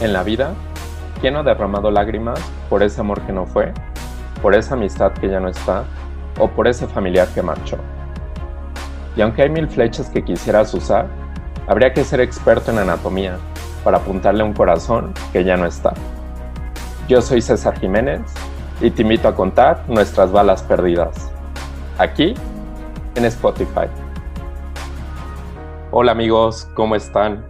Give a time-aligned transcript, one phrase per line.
[0.00, 0.54] En la vida,
[1.20, 3.74] ¿quién ha derramado lágrimas por ese amor que no fue,
[4.40, 5.84] por esa amistad que ya no está
[6.38, 7.76] o por ese familiar que marchó?
[9.14, 11.06] Y aunque hay mil flechas que quisieras usar,
[11.66, 13.36] habría que ser experto en anatomía
[13.84, 15.92] para apuntarle a un corazón que ya no está.
[17.06, 18.22] Yo soy César Jiménez
[18.80, 21.30] y te invito a contar nuestras balas perdidas.
[21.98, 22.32] Aquí
[23.16, 23.86] en Spotify.
[25.90, 27.49] Hola amigos, ¿cómo están?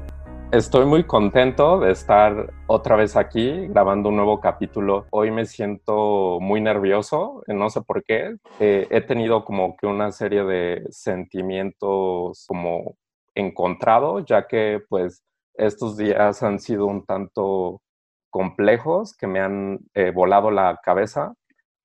[0.53, 5.07] Estoy muy contento de estar otra vez aquí grabando un nuevo capítulo.
[5.11, 8.35] Hoy me siento muy nervioso, no sé por qué.
[8.59, 12.97] Eh, he tenido como que una serie de sentimientos como
[13.37, 15.23] encontrados, ya que pues
[15.55, 17.81] estos días han sido un tanto
[18.29, 21.33] complejos que me han eh, volado la cabeza.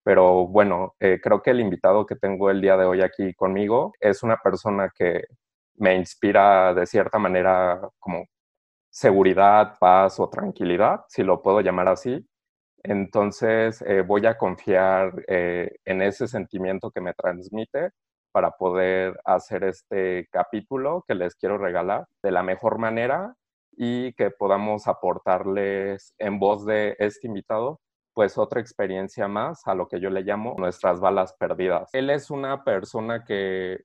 [0.03, 3.93] Pero bueno, eh, creo que el invitado que tengo el día de hoy aquí conmigo
[3.99, 5.25] es una persona que
[5.75, 8.25] me inspira de cierta manera como
[8.95, 12.25] seguridad, paz o tranquilidad, si lo puedo llamar así.
[12.81, 17.89] Entonces eh, voy a confiar eh, en ese sentimiento que me transmite
[18.31, 23.35] para poder hacer este capítulo que les quiero regalar de la mejor manera
[23.75, 27.81] y que podamos aportarles en voz de este invitado
[28.13, 31.89] pues otra experiencia más a lo que yo le llamo nuestras balas perdidas.
[31.91, 33.81] Él es una persona que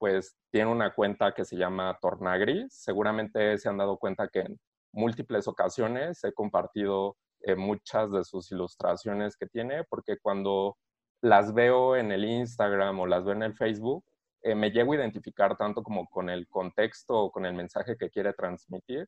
[0.00, 2.72] pues tiene una cuenta que se llama Tornagris.
[2.72, 4.58] Seguramente se han dado cuenta que en
[4.92, 10.78] múltiples ocasiones he compartido eh, muchas de sus ilustraciones que tiene, porque cuando
[11.20, 14.02] las veo en el Instagram o las veo en el Facebook,
[14.42, 18.08] eh, me llego a identificar tanto como con el contexto o con el mensaje que
[18.08, 19.06] quiere transmitir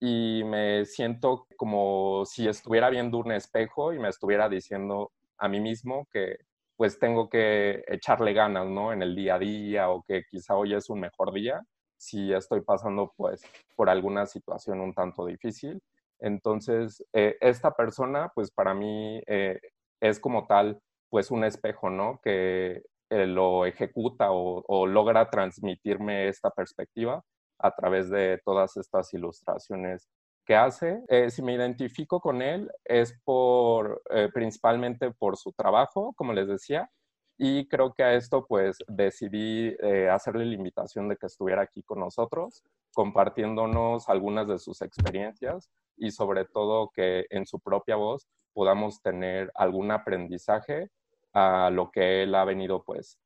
[0.00, 5.60] y me siento como si estuviera viendo un espejo y me estuviera diciendo a mí
[5.60, 6.38] mismo que
[6.82, 8.92] pues tengo que echarle ganas, ¿no?
[8.92, 11.62] En el día a día o que quizá hoy es un mejor día
[11.96, 13.40] si estoy pasando pues
[13.76, 15.80] por alguna situación un tanto difícil.
[16.18, 19.60] Entonces, eh, esta persona pues para mí eh,
[20.00, 22.18] es como tal pues un espejo, ¿no?
[22.20, 27.22] Que eh, lo ejecuta o, o, logra transmitirme esta perspectiva
[27.60, 30.08] a través de todas estas ilustraciones
[30.44, 31.02] que hace.
[31.08, 36.48] Eh, si me identifico con él es por, eh, principalmente por su trabajo, como les
[36.48, 36.90] decía,
[37.38, 41.82] y creo que a esto pues decidí eh, hacerle la invitación de que estuviera aquí
[41.82, 48.28] con nosotros, compartiéndonos algunas de sus experiencias y sobre todo que en su propia voz
[48.52, 50.90] podamos tener algún aprendizaje
[51.32, 53.18] a lo que él ha venido pues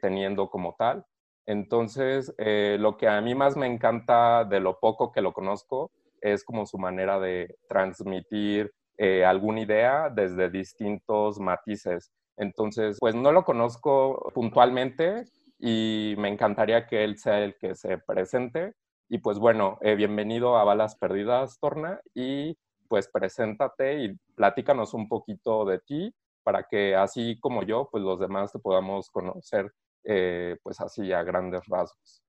[0.00, 1.04] teniendo como tal.
[1.46, 6.44] Entonces, lo que a mí más me encanta de lo poco que lo conozco es
[6.44, 12.12] como su manera de transmitir eh, alguna idea desde distintos matices.
[12.36, 15.24] Entonces, pues no lo conozco puntualmente
[15.58, 18.74] y me encantaría que él sea el que se presente.
[19.08, 22.56] Y pues bueno, eh, bienvenido a Balas Perdidas, Torna, y
[22.88, 28.18] pues preséntate y platícanos un poquito de ti para que así como yo, pues los
[28.18, 29.72] demás te podamos conocer
[30.04, 32.22] eh, pues así a grandes rasgos.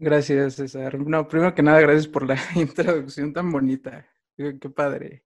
[0.00, 0.96] Gracias, César.
[1.00, 4.06] No, primero que nada, gracias por la introducción tan bonita.
[4.36, 5.24] Qué, padre.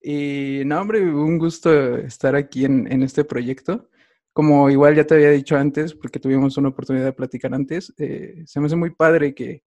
[0.00, 3.90] Y no, hombre, un gusto estar aquí en, en, este proyecto.
[4.32, 8.42] Como igual ya te había dicho antes, porque tuvimos una oportunidad de platicar antes, eh,
[8.46, 9.64] se me hace muy padre que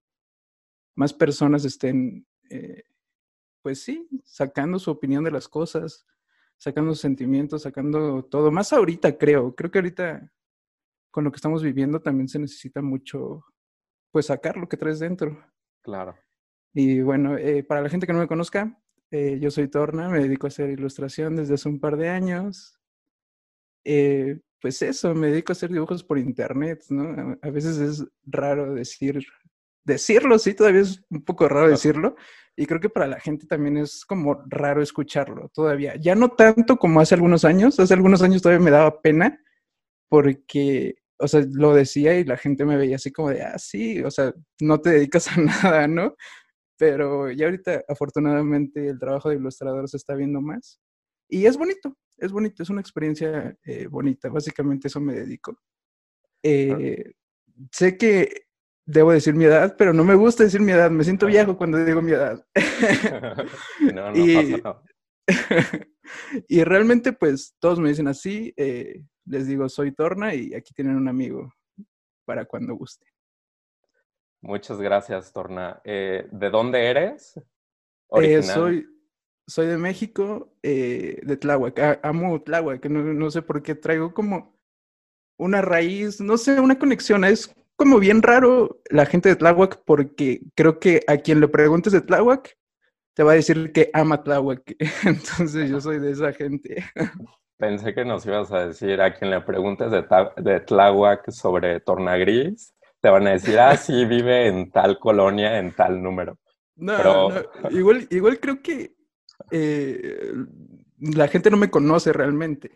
[0.95, 2.83] más personas estén, eh,
[3.61, 6.07] pues sí, sacando su opinión de las cosas,
[6.57, 8.51] sacando sus sentimientos, sacando todo.
[8.51, 9.55] Más ahorita, creo.
[9.55, 10.31] Creo que ahorita,
[11.11, 13.45] con lo que estamos viviendo, también se necesita mucho
[14.11, 15.43] pues sacar lo que traes dentro.
[15.81, 16.17] Claro.
[16.73, 18.79] Y bueno, eh, para la gente que no me conozca,
[19.11, 22.79] eh, yo soy Torna, me dedico a hacer ilustración desde hace un par de años.
[23.83, 27.37] Eh, pues eso, me dedico a hacer dibujos por internet, ¿no?
[27.41, 29.25] A, veces es raro decir,
[29.83, 32.15] decirlo, sí, todavía es un poco raro decirlo.
[32.55, 35.95] Y creo que para la gente también es como raro escucharlo todavía.
[35.95, 39.41] Ya no tanto como hace algunos años, hace algunos años todavía me daba pena
[40.09, 44.01] porque o sea, lo decía y la gente me veía así como de, ah, sí,
[44.01, 46.15] o sea, no te dedicas a nada, ¿no?
[46.77, 50.79] Pero ya ahorita, afortunadamente, el trabajo de ilustrador se está viendo más.
[51.29, 54.29] Y es bonito, es bonito, es una experiencia eh, bonita.
[54.29, 55.57] Básicamente eso me dedico.
[56.41, 57.11] Eh,
[57.71, 58.43] sé que
[58.85, 60.89] debo decir mi edad, pero no me gusta decir mi edad.
[60.89, 62.43] Me siento viejo cuando digo mi edad.
[63.93, 64.81] no, no y, pasa
[66.47, 68.53] y realmente, pues, todos me dicen así.
[68.57, 71.53] Eh, les digo, soy Torna y aquí tienen un amigo
[72.25, 73.05] para cuando guste.
[74.41, 75.81] Muchas gracias, Torna.
[75.83, 77.39] Eh, ¿De dónde eres?
[78.21, 78.87] Eh, soy,
[79.45, 81.99] soy de México, eh, de Tláhuac.
[82.01, 84.57] amo Tláhuac, no, no sé por qué traigo como
[85.37, 87.23] una raíz, no sé, una conexión.
[87.23, 91.93] Es como bien raro la gente de Tláhuac porque creo que a quien le preguntes
[91.93, 92.57] de Tláhuac
[93.13, 94.75] te va a decir que ama Tláhuac.
[95.05, 96.83] Entonces yo soy de esa gente.
[97.59, 100.05] Pensé que nos ibas a decir a quien le preguntes de,
[100.37, 105.75] de Tláhuac sobre Tornagris, te van a decir, ah, sí, vive en tal colonia, en
[105.75, 106.39] tal número.
[106.77, 107.29] No,
[107.69, 108.95] Igual, igual creo que
[109.51, 110.31] eh,
[110.99, 112.71] la gente no me conoce realmente.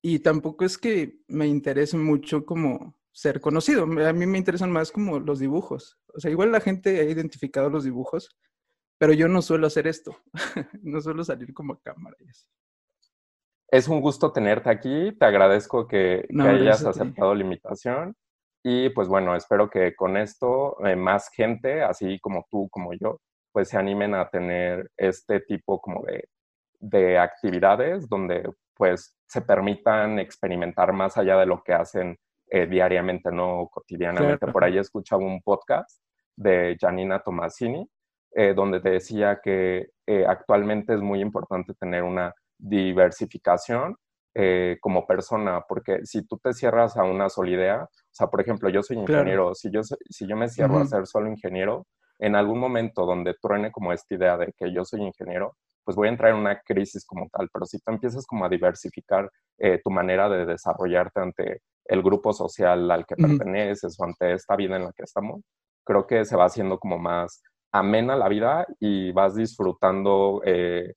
[0.00, 3.82] Y tampoco es que me interese mucho como ser conocido.
[3.82, 5.98] A mí me interesan más como los dibujos.
[6.14, 8.36] O sea, igual la gente ha identificado los dibujos,
[8.98, 10.16] pero yo no suelo hacer esto.
[10.82, 12.46] no suelo salir como a cámara y así.
[13.74, 15.10] Es un gusto tenerte aquí.
[15.18, 18.14] Te agradezco que, hayas aceptado la invitación.
[18.62, 23.18] Y pues bueno, espero que con esto eh, más gente, así como tú, como yo,
[23.50, 26.28] pues se animen a tener este tipo como de,
[26.78, 32.16] de actividades donde pues se permitan experimentar más allá de lo que hacen
[32.52, 34.46] eh, diariamente, no cotidianamente.
[34.46, 36.00] Por ahí escuchaba un podcast
[36.36, 37.90] de Janina Tomasini,
[38.36, 39.88] eh, donde te decía que
[40.28, 42.32] actualmente es muy importante tener una
[42.64, 43.96] diversificación
[44.34, 48.40] eh, como persona, porque si tú te cierras a una sola idea, o sea, por
[48.40, 51.86] ejemplo, yo soy ingeniero, si, yo, si yo me cierro a ser solo ingeniero,
[52.18, 56.08] en algún momento donde truene como esta idea de que yo soy ingeniero, pues voy
[56.08, 59.80] a entrar en una crisis como tal, pero si tú empiezas como a diversificar eh,
[59.84, 64.76] tu manera de desarrollarte ante el grupo social al que perteneces o ante esta vida
[64.76, 65.42] en la que estamos,
[65.84, 70.94] creo que se va haciendo como más amena la vida y vas disfrutando eh,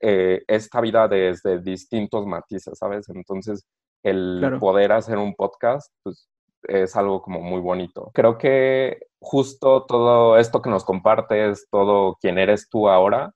[0.00, 3.08] eh, esta vida desde distintos matices, ¿sabes?
[3.08, 3.66] Entonces,
[4.02, 6.28] el poder hacer un podcast, pues
[6.62, 8.10] es algo como muy bonito.
[8.14, 13.32] Creo que justo todo esto que nos compartes, todo quien eres tú ahora,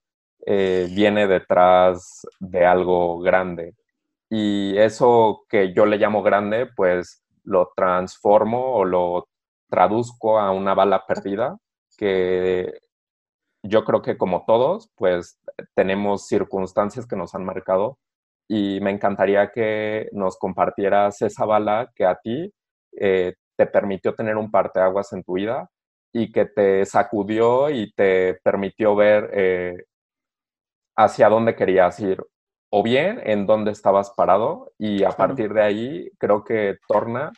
[0.46, 3.74] eh, viene detrás de algo grande.
[4.28, 9.28] Y eso que yo le llamo grande, pues lo transformo o lo
[9.68, 11.56] traduzco a una bala perdida
[11.96, 12.72] que
[13.62, 15.38] yo creo que como todos, pues
[15.74, 17.98] tenemos circunstancias que nos han marcado
[18.48, 22.52] y me encantaría que nos compartieras esa bala que a ti
[22.98, 25.70] eh, te permitió tener un parteaguas en tu vida
[26.12, 29.84] y que te sacudió y te permitió ver eh,
[30.96, 32.24] hacia dónde querías ir
[32.72, 37.32] o bien en dónde estabas parado y a partir de ahí creo que Torna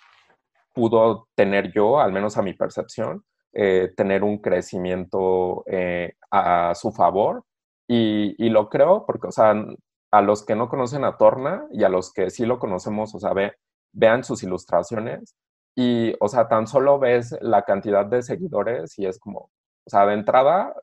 [0.72, 6.92] pudo tener yo, al menos a mi percepción, eh, tener un crecimiento eh, a su
[6.92, 7.44] favor.
[7.88, 9.54] Y, lo creo porque, o sea,
[10.12, 13.20] a los que no conocen a Torna y a los que sí lo conocemos, o
[13.20, 13.32] sea,
[13.92, 15.36] vean sus ilustraciones
[15.76, 20.06] y, o sea, tan solo ves la cantidad de seguidores y es como, o sea,
[20.06, 20.74] de entrada,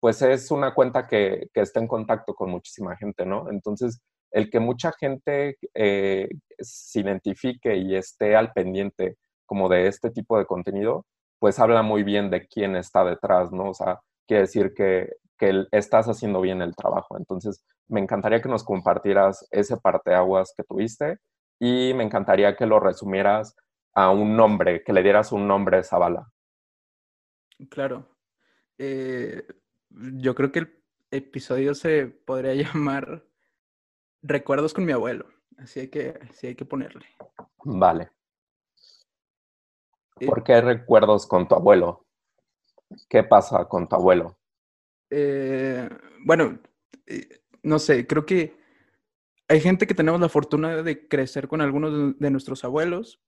[0.00, 3.48] pues es una cuenta que, que está en contacto con muchísima gente, ¿no?
[3.50, 4.00] Entonces,
[4.32, 6.28] el que mucha gente eh,
[6.58, 9.16] se identifique y esté al pendiente
[9.46, 11.06] como de este tipo de contenido,
[11.42, 13.70] pues habla muy bien de quién está detrás, ¿no?
[13.70, 13.98] O sea,
[14.28, 17.18] quiere decir que, que estás haciendo bien el trabajo.
[17.18, 21.18] Entonces, me encantaría que nos compartieras ese parteaguas que tuviste
[21.58, 23.56] y me encantaría que lo resumieras
[23.92, 26.30] a un nombre, que le dieras un nombre a esa bala.
[27.68, 28.06] Claro.
[28.78, 29.44] Eh,
[29.90, 33.24] yo creo que el episodio se podría llamar
[34.22, 35.26] Recuerdos con mi abuelo.
[35.58, 37.04] Así hay que, así hay que ponerle.
[37.64, 38.12] Vale.
[40.14, 42.06] ¿Por qué recuerdos con tu abuelo?
[43.08, 44.38] ¿Qué pasa con tu abuelo?
[45.10, 45.88] Eh,
[46.24, 46.58] bueno,
[47.06, 48.56] eh, no sé, creo que
[49.48, 53.20] hay gente que tenemos la fortuna de crecer con algunos de nuestros abuelos.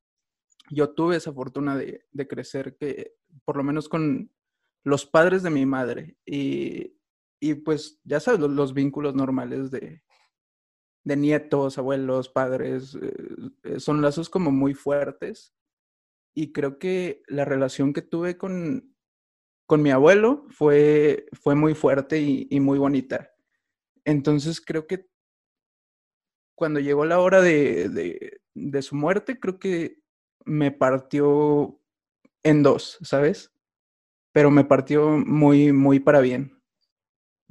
[0.71, 3.14] Yo tuve esa fortuna de, crecer que,
[3.45, 4.31] por lo menos con
[4.83, 6.17] los padres de mi madre.
[6.25, 6.95] Y,
[7.64, 10.03] pues, ya sabes, los, vínculos normales de,
[11.03, 12.97] de, nietos, abuelos, padres,
[13.62, 15.55] eh, son lazos como muy fuertes
[16.35, 18.95] y creo que la relación que tuve con,
[19.67, 23.31] con mi abuelo fue, fue muy fuerte y, muy bonita.
[24.05, 25.07] Entonces creo que
[26.57, 30.00] cuando llegó la hora de, de, su muerte, creo que
[30.45, 31.81] me partió
[32.43, 33.53] en dos, ¿sabes?
[34.33, 36.61] Pero me partió muy, muy para bien.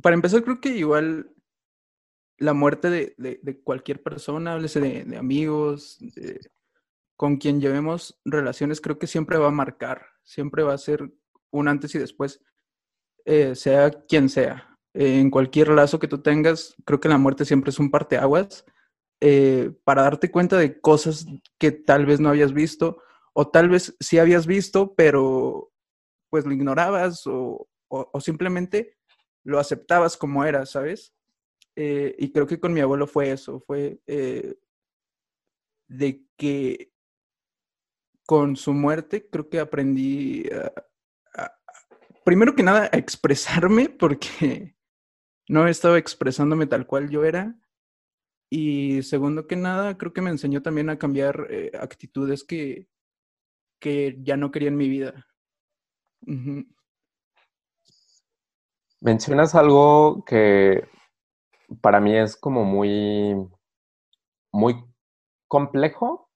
[0.02, 1.34] Para empezar, creo que igual
[2.38, 6.00] la muerte de, de cualquier persona, háblese de, amigos,
[7.16, 11.12] con quien llevemos relaciones, creo que siempre va a marcar, siempre va a ser
[11.52, 12.42] un antes y después,
[13.26, 14.70] eh, sea quien sea.
[14.96, 18.64] en cualquier lazo que tú tengas, creo que la muerte siempre es un parteaguas
[19.22, 21.26] eh, para darte cuenta de cosas
[21.58, 23.00] que tal vez no habías visto
[23.34, 25.72] o tal vez sí habías visto, pero
[26.30, 27.68] pues lo ignorabas o,
[28.20, 28.98] simplemente
[29.44, 31.14] lo aceptabas como era, ¿sabes?
[31.76, 34.00] Eh, y creo que con mi abuelo fue eso, fue
[35.88, 36.93] de que
[38.26, 40.50] con su muerte creo que aprendí,
[42.24, 44.76] primero que nada, a expresarme porque
[45.48, 47.60] no estaba expresándome tal cual yo era.
[48.50, 52.88] Y segundo que nada, creo que me enseñó también a cambiar eh, actitudes que,
[53.80, 55.28] que ya no quería en mi vida.
[59.02, 60.88] Mencionas algo que
[61.82, 63.36] para mí es como muy,
[64.52, 64.86] muy
[65.48, 66.30] complejo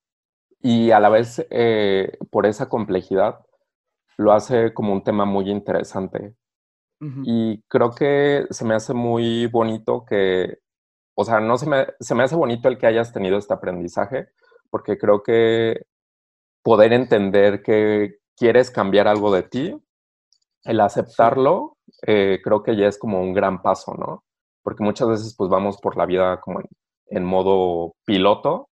[0.59, 3.39] y a la vez eh, por esa complejidad
[4.17, 6.35] lo hace como un tema muy interesante.
[6.99, 10.57] Y creo que se me hace muy bonito que,
[11.15, 14.29] o sea, no se me, se me hace bonito el que hayas tenido este aprendizaje,
[14.71, 15.85] porque creo que
[16.63, 19.75] poder entender que quieres cambiar algo de ti,
[20.63, 24.23] el aceptarlo, eh, creo que ya es como un gran paso, ¿no?
[24.63, 26.61] Porque muchas veces pues vamos por la vida como
[27.09, 28.69] en modo piloto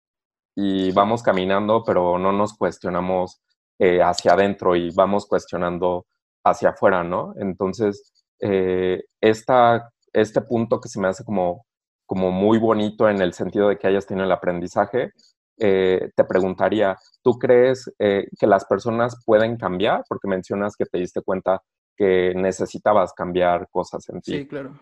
[0.54, 3.40] y vamos caminando, pero no nos cuestionamos
[3.78, 6.06] eh, hacia adentro y vamos cuestionando
[6.44, 7.34] hacia afuera, ¿no?
[7.36, 11.64] Entonces, eh, este punto que se me hace como,
[12.06, 15.12] como muy bonito en el sentido de que hayas tenido el aprendizaje,
[15.58, 20.04] eh, te preguntaría, ¿tú crees que las personas pueden cambiar?
[20.08, 21.62] Porque mencionas que te diste cuenta
[21.96, 24.32] que necesitabas cambiar cosas en ti.
[24.32, 24.78] Sí, claro.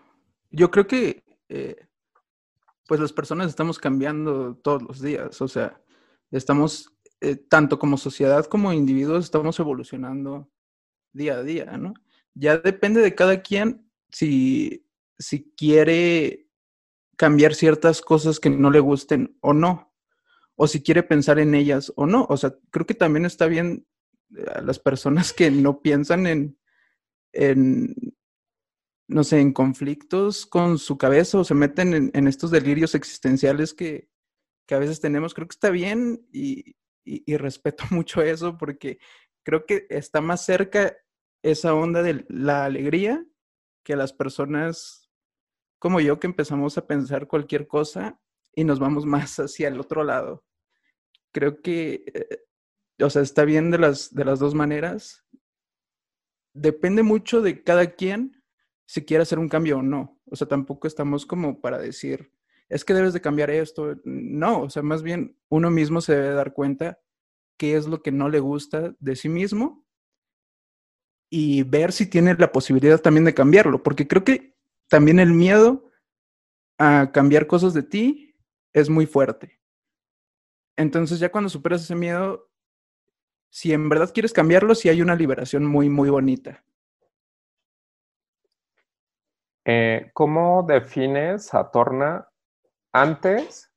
[0.49, 1.23] Yo creo que
[2.87, 5.81] pues las personas estamos cambiando todos los días, o sea,
[6.31, 10.49] estamos, eh, tanto como sociedad como individuos, estamos evolucionando
[11.13, 11.93] día a día, ¿no?
[12.33, 14.85] Ya depende de cada quien si,
[15.17, 16.47] si quiere
[17.17, 19.93] cambiar ciertas cosas que no le gusten o no,
[20.55, 22.25] o si quiere pensar en ellas o no.
[22.29, 23.85] O sea, creo que también está bien
[24.35, 26.57] eh, a las personas que no piensan en,
[27.33, 27.95] en
[29.11, 34.09] no sé, en conflictos con su cabeza o se meten en, estos delirios existenciales que,
[34.69, 35.33] a veces tenemos.
[35.33, 36.75] Creo que está bien y,
[37.35, 38.99] respeto mucho eso porque
[39.43, 40.95] creo que está más cerca
[41.43, 43.25] esa onda de la alegría
[43.83, 45.09] que las personas
[45.77, 48.21] como yo que empezamos a pensar cualquier cosa
[48.55, 50.45] y nos vamos más hacia el otro lado.
[51.33, 52.45] Creo que, eh,
[53.03, 55.25] o sea, está bien de las, de las dos maneras.
[56.53, 58.40] Depende mucho de cada quien
[58.85, 60.19] si quiere hacer un cambio o no.
[60.29, 62.31] O sea, tampoco estamos como para decir,
[62.69, 63.95] es que debes de cambiar esto.
[64.03, 66.99] No, o sea, más bien uno mismo se debe dar cuenta
[67.57, 69.85] qué es lo que no le gusta de sí mismo
[71.29, 74.57] y ver si tiene la posibilidad también de cambiarlo, porque creo que
[74.89, 75.89] también el miedo
[76.77, 78.35] a cambiar cosas de ti
[78.73, 79.61] es muy fuerte.
[80.75, 82.51] Entonces ya cuando superas ese miedo,
[83.49, 86.63] si en verdad quieres cambiarlo, sí hay una liberación muy, muy bonita.
[89.65, 92.27] Eh, ¿Cómo defines a Torna
[92.91, 93.71] antes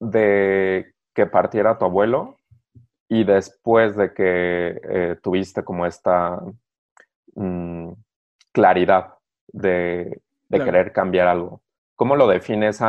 [0.00, 2.38] de que partiera tu abuelo
[3.08, 6.40] y después de que eh, tuviste como esta
[7.34, 7.92] mm,
[8.52, 9.14] claridad
[9.48, 11.62] de, querer cambiar algo?
[11.94, 12.80] ¿Cómo lo defines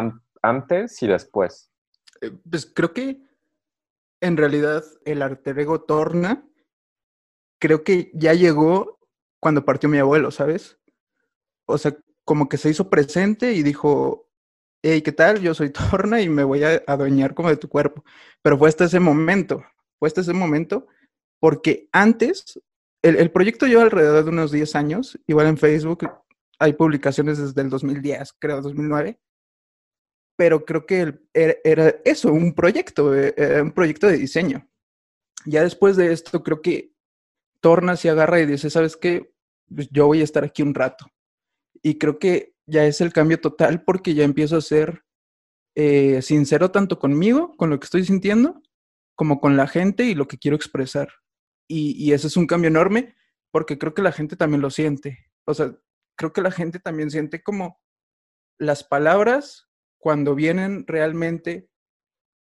[0.41, 1.69] antes y después?
[2.21, 3.21] Eh, pues creo que
[4.21, 6.47] en realidad el arte ego Torna
[7.59, 8.99] creo que ya llegó
[9.41, 10.79] cuando partió mi abuelo, ¿sabes?
[11.65, 14.29] O sea, como que se hizo presente y dijo,
[14.81, 15.41] hey, ¿qué tal?
[15.41, 18.03] Yo soy Torna y me voy a adueñar como de tu cuerpo.
[18.41, 19.63] Pero fue hasta ese momento,
[19.99, 20.87] fue hasta ese momento,
[21.39, 22.59] porque antes,
[23.01, 26.09] el, proyecto lleva alrededor de unos 10 años, igual en Facebook
[26.59, 29.19] hay publicaciones desde el 2010, creo, 2009,
[30.37, 34.69] pero creo que era, eso, un proyecto, eh, era un proyecto de diseño.
[35.45, 36.93] Ya después de esto, creo que
[37.59, 39.33] Torna se agarra y dice, ¿sabes qué?
[39.73, 41.12] Pues yo voy a estar aquí un rato
[41.83, 45.03] y creo que ya es el cambio total porque ya empiezo a ser
[45.75, 48.61] eh, sincero tanto conmigo, con lo que estoy sintiendo,
[49.15, 51.09] como con la gente y lo que quiero expresar.
[51.67, 53.15] Y, y ese es un cambio enorme
[53.51, 55.29] porque creo que la gente también lo siente.
[55.45, 55.75] O sea,
[56.17, 57.81] creo que la gente también siente como
[58.57, 59.67] las palabras
[59.99, 61.69] cuando vienen realmente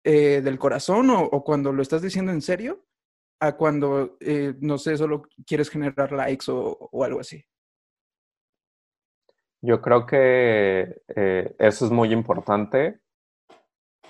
[0.04, 2.86] eh, del corazón o, cuando lo estás diciendo en serio,
[3.40, 7.44] a cuando, eh, no sé, solo quieres generar likes o algo así.
[9.62, 13.00] Yo creo que eh, eso es muy importante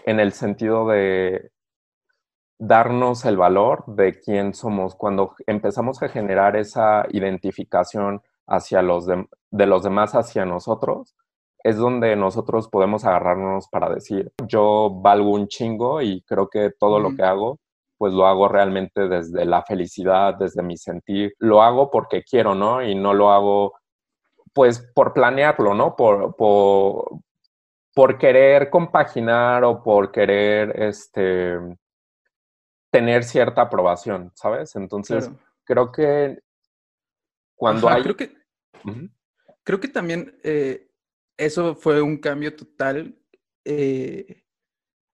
[0.04, 1.50] en el sentido de
[2.58, 4.94] darnos el valor de quién somos.
[4.94, 9.26] Cuando empezamos a generar esa identificación hacia los de,
[9.66, 11.16] los demás hacia nosotros,
[11.64, 17.00] es donde nosotros podemos agarrarnos para decir, yo valgo un chingo y creo que todo
[17.00, 17.58] lo que hago,
[17.98, 21.34] pues lo hago realmente desde la felicidad, desde mi sentir.
[21.38, 22.82] Lo hago porque quiero, ¿no?
[22.82, 23.74] Y no lo hago
[24.52, 25.96] pues por planearlo, ¿no?
[25.96, 31.58] Por, por, querer compaginar o por querer este,
[32.90, 34.74] tener cierta aprobación, ¿sabes?
[34.76, 35.30] Entonces,
[35.64, 36.40] creo que
[37.54, 38.02] cuando hay...
[38.02, 38.34] Creo que,
[39.62, 40.90] creo que también eh,
[41.36, 43.16] eso fue un cambio total.
[43.64, 44.44] Eh,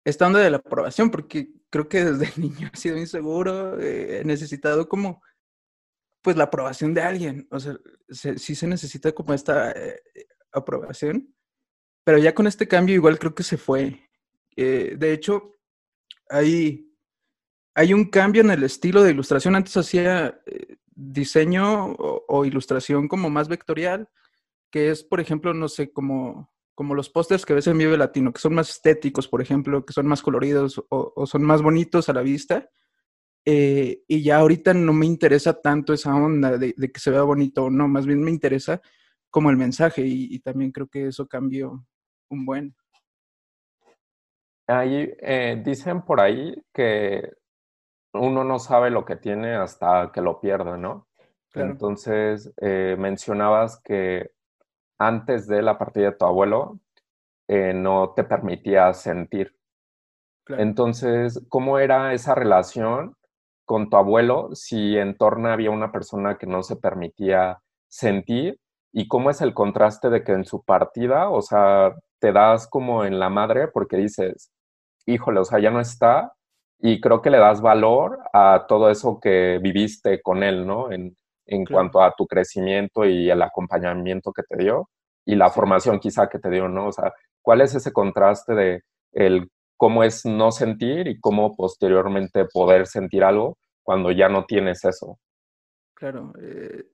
[0.05, 4.89] estando de la aprobación, porque creo que desde niño he sido inseguro, eh, he necesitado
[4.89, 5.23] como,
[6.27, 7.49] pues, la aprobación de alguien.
[7.51, 7.77] O sea,
[8.09, 10.03] sí se necesita como esta eh,
[10.53, 11.33] aprobación,
[12.05, 14.01] pero ya con este cambio igual creo que se fue.
[14.57, 15.53] de hecho,
[16.29, 16.93] hay,
[17.75, 19.55] hay un cambio en el estilo de ilustración.
[19.55, 20.41] Antes hacía
[20.97, 24.09] diseño o, ilustración como más vectorial,
[24.71, 28.33] que es, por ejemplo, no sé, como, como los pósters que ves en Vive Latino,
[28.33, 32.15] que son más estéticos, por ejemplo, que son más coloridos o, son más bonitos a
[32.15, 32.69] la vista.
[33.49, 37.67] Eh, y ya ahorita no me interesa tanto esa onda de, que se vea bonito
[37.67, 38.83] o no, más bien me interesa
[39.31, 41.87] como el mensaje y, también creo que eso cambió
[42.29, 42.75] un buen.
[44.67, 47.31] Ahí eh, dicen por ahí que
[48.15, 51.07] uno no sabe lo que tiene hasta que lo pierde, ¿no?
[51.55, 54.33] Entonces, eh, mencionabas que
[54.99, 56.81] antes de la partida de tu abuelo
[57.49, 59.57] eh, no te permitía sentir.
[60.49, 63.17] Entonces, ¿cómo era esa relación
[63.67, 67.59] con tu abuelo si en torno había una persona que no se permitía
[67.89, 68.59] sentir?
[68.93, 73.05] ¿Y cómo es el contraste de que en su partida, o sea, te das como
[73.05, 74.51] en la madre porque dices,
[75.05, 76.33] híjole, o sea, ya no está,
[76.79, 80.93] y creo que le das valor a todo eso que viviste con él, ¿no?
[80.93, 84.89] En, en cuanto a tu crecimiento y el acompañamiento que te dio
[85.25, 86.89] y la formación quizá que te dio, ¿no?
[86.89, 88.83] O sea, ¿cuál es ese contraste de
[89.13, 94.85] el cómo es no sentir y cómo posteriormente poder sentir algo cuando ya no tienes
[94.85, 95.19] eso?
[95.95, 96.85] Claro, eh,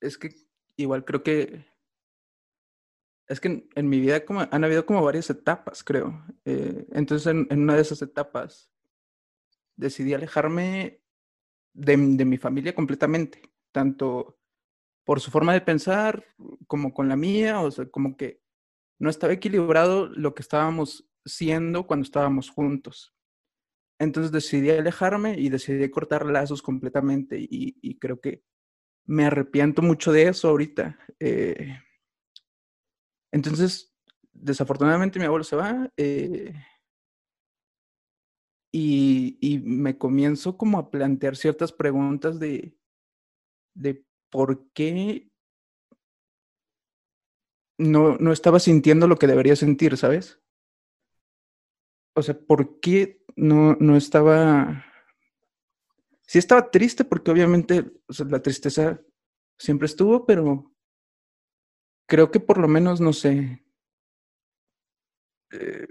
[0.00, 0.30] es que
[0.76, 1.70] igual creo que
[3.30, 6.20] es que en, mi vida como, han habido como varias etapas, creo.
[6.44, 8.72] Eh, entonces, en, una de esas etapas,
[9.76, 11.00] decidí alejarme
[11.72, 14.36] de, mi familia completamente, tanto
[15.04, 16.24] por su forma de pensar
[16.66, 18.42] como con la mía, o sea, como que
[18.98, 23.14] no estaba equilibrado lo que estábamos siendo cuando estábamos juntos.
[23.98, 28.42] Entonces decidí alejarme y decidí cortar lazos completamente y, creo que
[29.04, 30.98] me arrepiento mucho de eso ahorita.
[31.18, 31.76] Eh,
[33.32, 33.94] entonces,
[34.32, 36.54] desafortunadamente mi abuelo se va eh,
[38.72, 42.76] y, me comienzo como a plantear ciertas preguntas de,
[43.74, 45.30] de por qué
[47.78, 50.40] no, no estaba sintiendo lo que debería sentir, ¿sabes?
[52.14, 54.84] O sea, ¿por qué no, no estaba...
[56.26, 57.90] Sí estaba triste porque obviamente
[58.28, 59.00] la tristeza
[59.58, 60.72] siempre estuvo, pero
[62.06, 63.64] creo que por lo menos, no sé,
[65.52, 65.86] eh,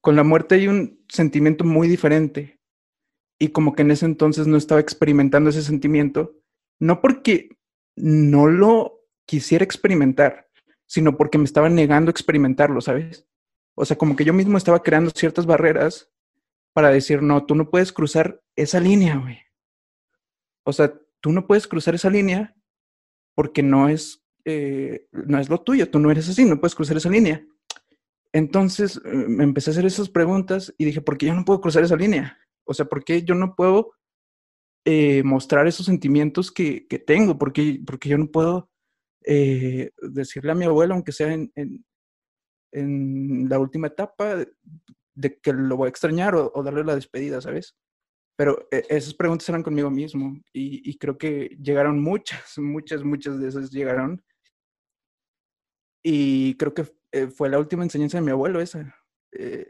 [0.00, 2.60] con la muerte hay un sentimiento muy diferente
[3.38, 6.36] y como que en ese entonces no estaba experimentando ese sentimiento,
[6.78, 7.58] no porque
[7.96, 10.48] no lo quisiera experimentar,
[10.86, 13.26] sino porque me estaba negando a experimentarlo, ¿sabes?
[13.76, 16.10] O sea, como que yo mismo estaba creando ciertas barreras
[16.72, 19.38] para decir, no, tú no puedes cruzar esa línea, güey.
[20.64, 22.56] O sea, tú no puedes cruzar esa línea
[23.34, 26.96] porque no es eh, no es lo tuyo, tú no eres así, no puedes cruzar
[26.96, 27.44] esa línea.
[28.32, 31.60] Entonces eh, me empecé a hacer esas preguntas y dije, ¿por qué yo no puedo
[31.60, 32.38] cruzar esa línea?
[32.64, 33.92] O sea, ¿por qué yo no puedo
[34.84, 37.36] eh, mostrar esos sentimientos que, que tengo?
[37.38, 38.70] ¿Por qué, porque yo no puedo
[40.00, 41.50] decirle a mi abuelo, aunque sea en,
[42.72, 44.44] la última etapa,
[45.14, 47.76] de, que lo voy a extrañar o, o darle la despedida, ¿sabes?
[48.38, 53.48] Pero esas preguntas eran conmigo mismo y, y, creo que llegaron muchas, muchas, muchas de
[53.48, 54.22] esas llegaron
[56.08, 58.94] y creo que eh, fue la última enseñanza de mi abuelo esa,
[59.32, 59.66] eh,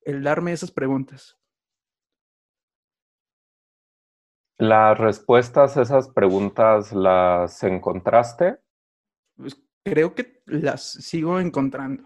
[0.00, 1.38] el darme esas preguntas.
[4.58, 8.58] ¿Las respuestas a esas preguntas las encontraste?
[9.36, 9.54] Pues
[9.90, 12.04] creo que las sigo encontrando.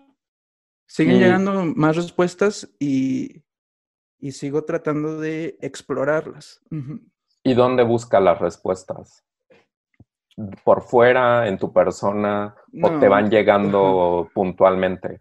[0.86, 3.44] Siguen llegando más respuestas y,
[4.18, 6.60] y, sigo tratando de explorarlas.
[7.44, 9.24] ¿Y dónde busca las respuestas?
[10.64, 15.20] por fuera, en tu persona, o te van llegando puntualmente?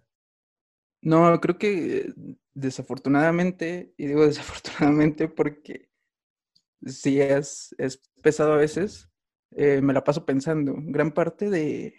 [1.01, 2.13] No, creo que
[2.53, 5.89] desafortunadamente, y digo desafortunadamente porque
[6.85, 9.09] si es, es pesado a veces,
[9.51, 10.75] eh, me la paso pensando.
[10.77, 11.95] Gran parte de,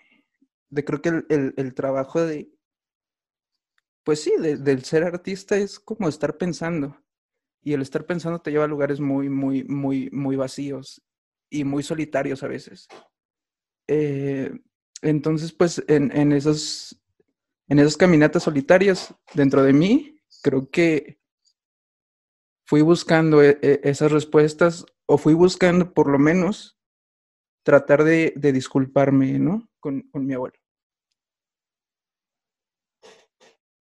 [0.70, 2.50] de creo que el, el, trabajo de,
[4.04, 6.96] pues sí, del ser artista es como estar pensando.
[7.62, 11.02] Y el estar pensando te lleva a lugares muy, muy, muy, muy vacíos
[11.50, 12.88] y muy solitarios a veces.
[13.88, 14.50] Eh,
[15.02, 16.98] entonces, pues en, en, esos,
[17.68, 21.20] en esas caminatas solitarias dentro de mí, creo que
[22.70, 26.78] fui buscando e, e, esas respuestas o fui buscando por lo menos
[27.64, 29.68] tratar de, de disculparme, ¿no?
[29.80, 30.59] Con, con, mi abuelo.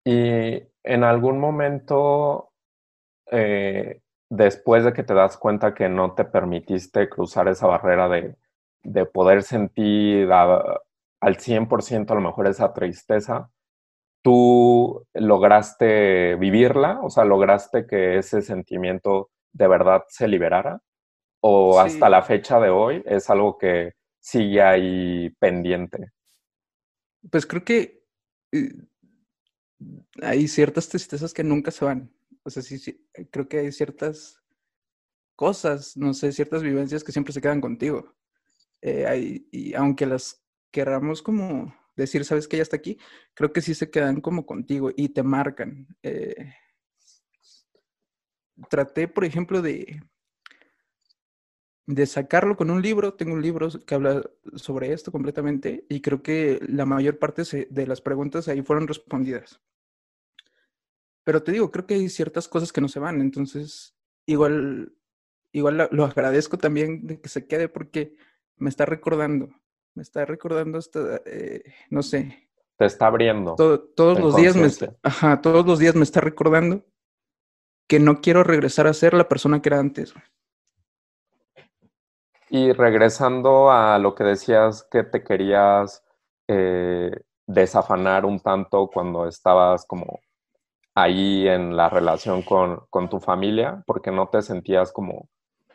[0.03, 2.51] Y en algún momento,
[3.31, 8.35] eh, después de que te das cuenta que no te permitiste cruzar esa barrera de,
[8.83, 13.49] de poder sentir al 100% a lo mejor esa tristeza,
[14.21, 16.99] ¿tú lograste vivirla?
[17.01, 20.81] O sea, ¿lograste que ese sentimiento de verdad se liberara?
[21.41, 26.11] ¿O hasta la fecha de hoy es algo que sigue ahí pendiente?
[27.31, 28.03] Pues creo que
[28.51, 28.71] eh,
[30.21, 32.11] hay ciertas tristezas que nunca se van.
[32.43, 34.41] O sea, sí, sí, creo que hay ciertas
[35.35, 38.15] cosas, no sé, ciertas vivencias que siempre se quedan contigo.
[38.81, 42.97] Eh, y aunque las queramos como decir, sabes que ya está aquí,
[43.33, 45.87] creo que sí se quedan como contigo y te marcan.
[46.03, 46.53] Eh,
[48.69, 50.01] traté, por ejemplo, de,
[51.89, 53.15] de sacarlo con un libro.
[53.15, 54.21] Tengo un libro que habla
[54.53, 59.59] sobre esto completamente y creo que la mayor parte de las preguntas ahí fueron respondidas.
[61.23, 63.95] Pero te digo, creo que hay ciertas cosas que no se van, entonces
[64.27, 64.93] igual,
[65.51, 68.15] igual lo agradezco también de que se quede porque
[68.55, 69.49] me está recordando,
[69.95, 72.49] me está recordando hasta, eh, no sé.
[72.77, 73.55] Te está abriendo.
[73.55, 74.69] todos los días me,
[75.01, 76.85] ajá, todos los días me está recordando
[77.87, 80.13] que no quiero regresar a ser la persona que era antes.
[82.49, 86.03] Y regresando a lo que decías que te querías
[86.47, 87.11] eh,
[87.45, 90.19] desafanar un tanto cuando estabas como
[90.95, 95.29] ahí en la relación con, con tu familia, porque no te sentías como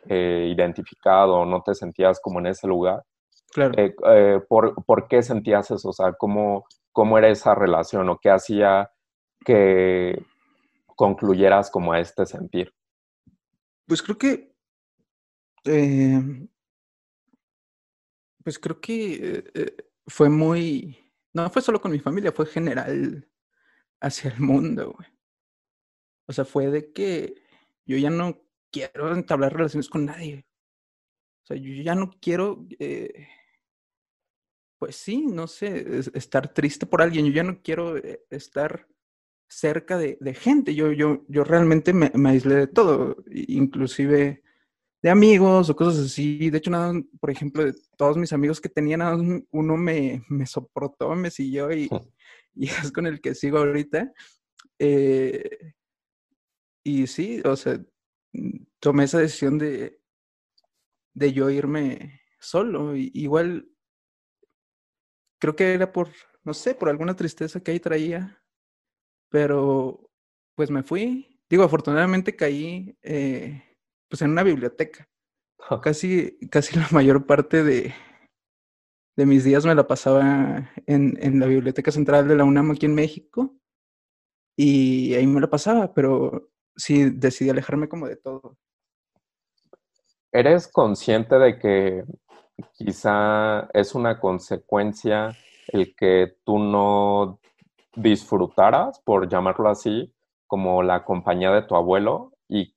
[0.07, 3.03] eh, identificado, no te sentías como en ese lugar.
[3.51, 3.73] Claro.
[3.77, 5.89] Eh, por, por, qué sentías eso?
[5.89, 8.91] O sea, ¿cómo, ¿cómo era esa relación o qué hacía
[9.43, 10.21] que
[10.95, 12.73] concluyeras como a este sentir?
[13.87, 14.53] Pues creo que,
[15.65, 16.47] eh,
[18.45, 20.95] pues creo que eh, fue muy,
[21.33, 23.27] no fue solo con mi familia, fue general
[23.99, 25.09] hacia el mundo, güey.
[26.27, 27.33] O sea, fue de que
[27.87, 28.39] yo ya no
[28.71, 30.45] quiero entablar relaciones con nadie.
[31.43, 33.29] O sea, yo ya no quiero, eh,
[34.77, 37.25] pues sí, no sé, estar triste por alguien.
[37.25, 37.95] Yo ya no quiero
[38.29, 38.87] estar
[39.47, 40.75] cerca de, gente.
[40.75, 44.43] Yo, yo, yo realmente me, aislé de todo, inclusive
[45.01, 46.51] de amigos o cosas así.
[46.51, 47.63] De hecho, nada, por ejemplo,
[47.95, 51.89] todos mis amigos que tenían, uno me, me soportó, me siguió y,
[52.53, 54.13] y, es con el que sigo ahorita.
[54.79, 55.73] Eh,
[56.83, 57.79] y sí, o sea,
[58.79, 59.99] tomé esa decisión de,
[61.13, 62.95] de yo irme solo.
[62.95, 63.69] igual,
[65.39, 66.09] creo que era por,
[66.43, 68.45] no sé, por alguna tristeza que ahí traía
[69.35, 70.09] pero
[70.55, 71.41] pues me fui.
[71.49, 73.61] Digo, afortunadamente caí eh,
[74.07, 75.09] pues en una biblioteca.
[75.81, 77.93] Casi, casi la mayor parte de,
[79.15, 82.85] de mis días me la pasaba en, en, la Biblioteca Central de la UNAM aquí
[82.85, 83.55] en México.
[84.57, 88.57] Y ahí me la pasaba, pero sí decidí alejarme como de todo.
[90.31, 92.03] ¿Eres consciente de que
[92.73, 95.35] quizá es una consecuencia
[95.67, 97.39] el que tú no
[97.95, 100.13] disfrutaras, por llamarlo así,
[100.47, 102.73] como la compañía de tu abuelo y,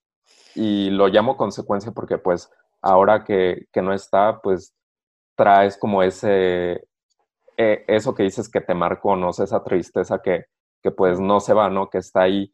[0.55, 2.51] lo llamo consecuencia porque pues
[2.83, 4.75] ahora que, no está, pues
[5.37, 6.85] traes como ese,
[7.57, 9.31] e, eso que dices que te marcó, ¿no?
[9.31, 10.47] esa tristeza que,
[10.83, 11.91] que pues no se va, ¿no?
[11.91, 12.53] Que está ahí.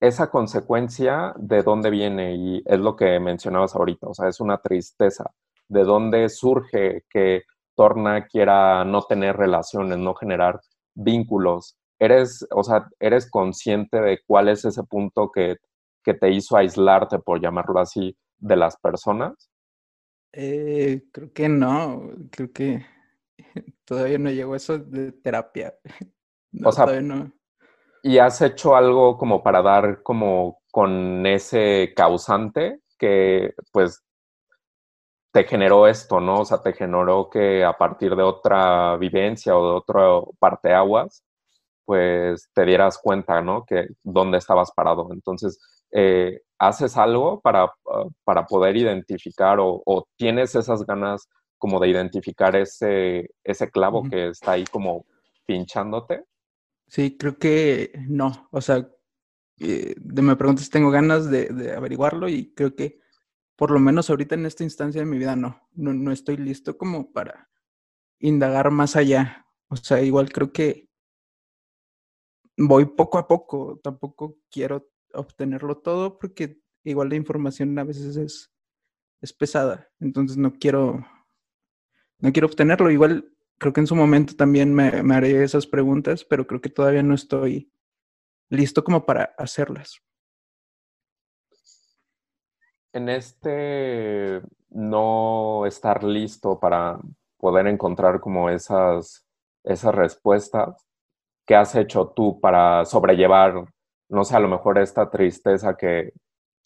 [0.00, 2.34] Esa consecuencia, ¿de dónde viene?
[2.36, 5.30] Y es lo que mencionabas ahorita, o sea, es una tristeza.
[5.68, 7.42] ¿De dónde surge que
[7.74, 10.60] Torna quiera no tener relaciones, no generar
[10.94, 11.76] vínculos?
[11.98, 15.56] eres, o sea, eres consciente de cuál es ese punto que,
[16.02, 19.50] que te hizo aislarte, por llamarlo así, de las personas?
[20.36, 22.84] Eh, creo que no, creo que
[23.84, 25.74] todavía no llegó eso de terapia.
[26.64, 27.32] o sea, no.
[28.02, 34.04] ¿y has hecho algo como para dar como con ese causante que pues
[35.32, 36.40] te generó esto, ¿no?
[36.40, 40.02] O sea, te generó que a partir de otra vivencia o de otra
[40.38, 41.24] parte aguas,
[41.84, 43.64] pues te dieras cuenta, ¿no?
[43.64, 45.08] Que dónde estabas parado.
[45.12, 45.58] Entonces,
[45.94, 52.56] eh, ¿haces algo para, ah, para poder identificar o, tienes esas ganas como de identificar
[52.56, 55.06] ese, ese clavo que está ahí como
[55.46, 56.24] pinchándote?
[56.88, 58.48] Sí, creo que no.
[58.50, 58.88] O sea,
[59.60, 62.98] eh, me preguntas si tengo ganas de, de, averiguarlo y creo que
[63.56, 66.76] por lo menos ahorita en esta instancia de mi vida no, no, no estoy listo
[66.76, 67.48] como para
[68.18, 69.46] indagar más allá.
[69.68, 70.88] O sea, igual creo que
[72.56, 78.52] voy poco a poco, tampoco quiero obtenerlo todo porque igual la información a veces es,
[79.20, 81.04] es pesada, entonces no quiero,
[82.18, 82.90] no quiero obtenerlo.
[82.90, 87.02] Igual creo que en su momento también me, haré esas preguntas, pero creo que todavía
[87.02, 87.72] no estoy
[88.50, 90.00] listo como para hacerlas.
[92.92, 97.00] En este no estar listo para
[97.38, 99.26] poder encontrar como esas,
[99.64, 100.86] esas respuestas,
[101.46, 103.66] ¿qué has hecho tú para sobrellevar,
[104.08, 106.12] no sé, a lo mejor esta tristeza que,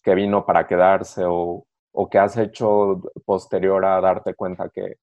[0.03, 4.95] que vino para quedarse o, o qué has hecho posterior a darte cuenta que,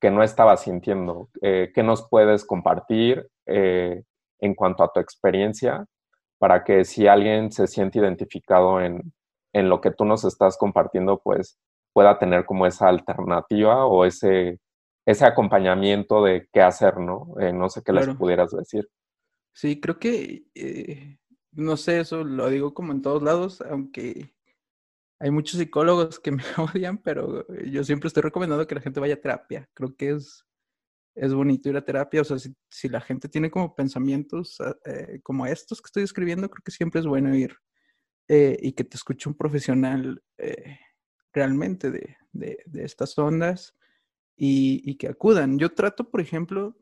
[0.00, 1.28] que no estabas sintiendo?
[1.40, 4.02] Eh, ¿Qué nos puedes compartir eh,
[4.40, 5.86] en cuanto a tu experiencia
[6.38, 9.12] para que si alguien se siente identificado en,
[9.54, 11.58] en lo que tú nos estás compartiendo, pues
[11.94, 14.58] pueda tener como esa alternativa o ese,
[15.06, 17.34] ese acompañamiento de qué hacer, ¿no?
[17.40, 18.88] Eh, no sé qué les pudieras decir.
[19.52, 21.18] Sí, creo que, eh,
[21.54, 24.34] no sé, eso lo digo como en todos lados, aunque
[25.20, 29.14] hay muchos psicólogos que me odian, pero yo siempre estoy recomendando que la gente vaya
[29.14, 29.68] a terapia.
[29.74, 30.44] Creo que es,
[31.14, 32.22] es bonito ir a terapia.
[32.22, 36.50] O sea, si, la gente tiene como pensamientos ah, eh, como estos que estoy escribiendo,
[36.50, 37.56] creo que siempre es bueno ir
[38.26, 40.22] y que te escuche un profesional
[41.34, 43.76] realmente de, de, estas ondas
[44.36, 45.58] y, que acudan.
[45.58, 46.76] Yo trato, por ejemplo,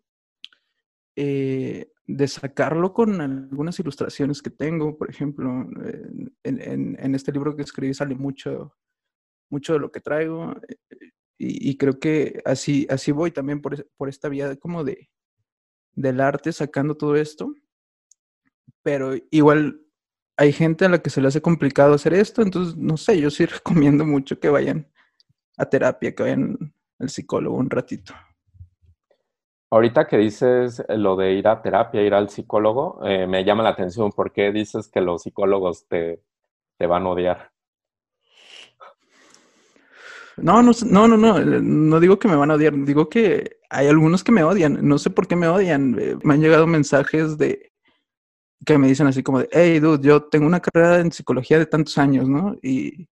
[1.17, 4.97] eh, de sacarlo con algunas ilustraciones que tengo.
[4.97, 5.67] Por ejemplo,
[6.43, 8.75] en, este libro que escribí sale mucho,
[9.51, 10.55] mucho de lo que traigo.
[10.69, 15.11] Eh, y, creo que así, así voy también por, por esta vía como de
[15.95, 17.55] del arte sacando todo esto.
[18.83, 19.81] Pero igual
[20.37, 23.31] hay gente a la que se le hace complicado hacer esto, entonces no sé, yo
[23.31, 24.91] sí recomiendo mucho que vayan
[25.57, 28.15] a terapia, que vayan al psicólogo un ratito.
[29.73, 33.71] Ahorita que dices lo de ir a terapia, ir al psicólogo, eh, me llama la
[33.71, 34.13] atención.
[34.13, 36.23] ¿Por qué dices que los psicólogos te,
[36.77, 37.53] te van a odiar?
[40.37, 43.87] No, no, no, no, no, no digo que me van a odiar, digo que hay
[43.87, 45.97] algunos que me odian, no sé por qué me odian.
[45.99, 47.73] Eh, me han llegado mensajes de,
[48.67, 51.65] que me dicen así como de, hey, dude, yo tengo una carrera en psicología de
[51.65, 52.57] tantos años, ¿no?
[52.63, 53.09] Y,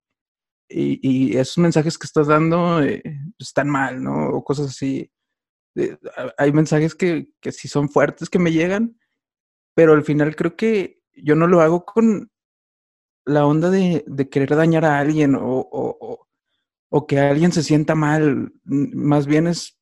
[0.68, 3.03] y, esos mensajes que estás dando eh,
[3.38, 4.29] están mal, ¿no?
[4.29, 5.11] O cosas así.
[6.37, 8.98] Hay mensajes que, que sí son fuertes que me llegan,
[9.74, 12.30] pero al final creo que yo no lo hago con
[13.24, 16.26] la onda de, de querer dañar a alguien o, o,
[16.88, 18.52] o, que alguien se sienta mal.
[18.64, 19.78] Más bien es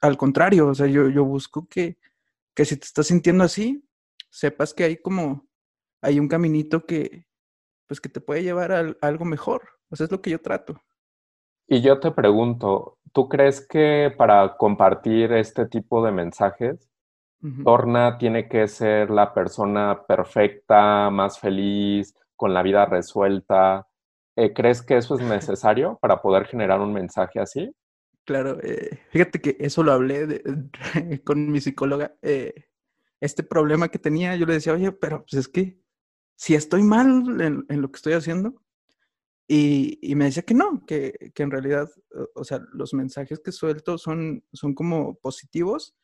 [0.00, 1.98] al contrario, o sea, yo, yo busco que,
[2.54, 3.86] que si te estás sintiendo así,
[4.30, 5.48] sepas que hay como,
[6.00, 7.26] hay un caminito que,
[7.86, 9.68] pues que te puede llevar a, algo mejor.
[9.90, 10.82] O sea, es lo que yo trato.
[11.66, 16.88] Y yo te pregunto, ¿tú crees que para compartir este tipo de mensajes,
[17.64, 23.88] Torna tiene que ser la persona perfecta, más feliz, con la vida resuelta?
[24.36, 27.74] Eh, ¿Crees que eso es necesario para poder generar un mensaje así?
[28.24, 30.42] Claro, eh, fíjate que eso lo hablé
[31.24, 32.14] con mi psicóloga.
[32.22, 32.66] Eh,
[33.20, 35.80] este problema que tenía, yo le decía, oye, pero pues es que
[36.36, 38.61] si estoy mal en, lo que estoy haciendo,
[39.48, 41.90] y, me decía que no, que, que, en realidad,
[42.34, 45.96] o sea, los mensajes que suelto son, son como positivos,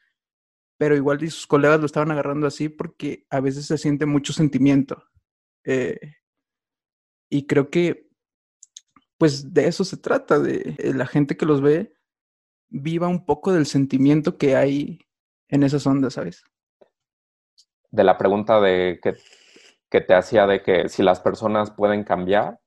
[0.76, 4.32] pero igual y sus colegas lo estaban agarrando así porque a veces se siente mucho
[4.32, 5.02] sentimiento.
[5.64, 5.98] Eh,
[7.30, 8.10] y creo que,
[9.18, 11.94] pues de eso se trata, de la gente que los ve
[12.70, 15.00] viva un poco del sentimiento que hay
[15.48, 16.44] en esas ondas, ¿sabes?
[17.90, 19.14] de la pregunta de que,
[19.90, 22.60] que, te hacía de que si las personas pueden cambiar,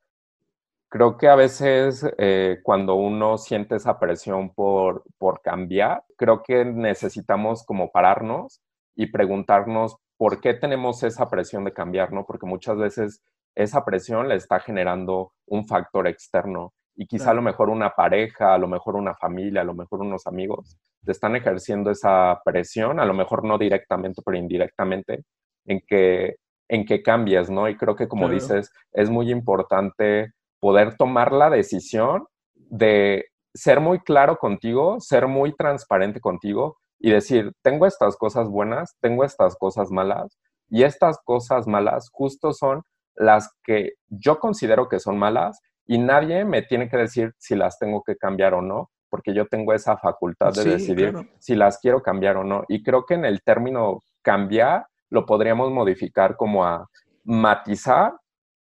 [0.91, 6.65] creo que a veces eh, cuando uno siente esa presión por, por cambiar, creo que
[6.65, 8.61] necesitamos como pararnos
[8.93, 12.25] y preguntarnos por qué tenemos esa presión de cambiar, ¿no?
[12.25, 13.23] Porque muchas veces
[13.55, 18.53] esa presión le está generando un factor externo y quizá a lo mejor una pareja,
[18.53, 22.99] a lo mejor una familia, a lo mejor unos amigos, te están ejerciendo esa presión,
[22.99, 25.23] a lo mejor no directamente, pero indirectamente,
[25.65, 26.35] en que,
[26.67, 27.69] en que cambies, ¿no?
[27.69, 33.99] Y creo que como dices, es muy importante poder tomar la decisión de ser muy
[33.99, 39.91] claro contigo, ser muy transparente contigo y decir, tengo estas cosas buenas, tengo estas cosas
[39.91, 40.37] malas,
[40.71, 42.81] y estas cosas malas justo son
[43.15, 47.77] las que yo considero que son malas y nadie me tiene que decir si las
[47.77, 52.01] tengo que cambiar o no, porque yo tengo esa facultad de decidir si las quiero
[52.01, 52.63] cambiar o no.
[52.69, 56.87] Y creo que en el término cambiar lo podríamos modificar como a
[57.25, 58.13] matizar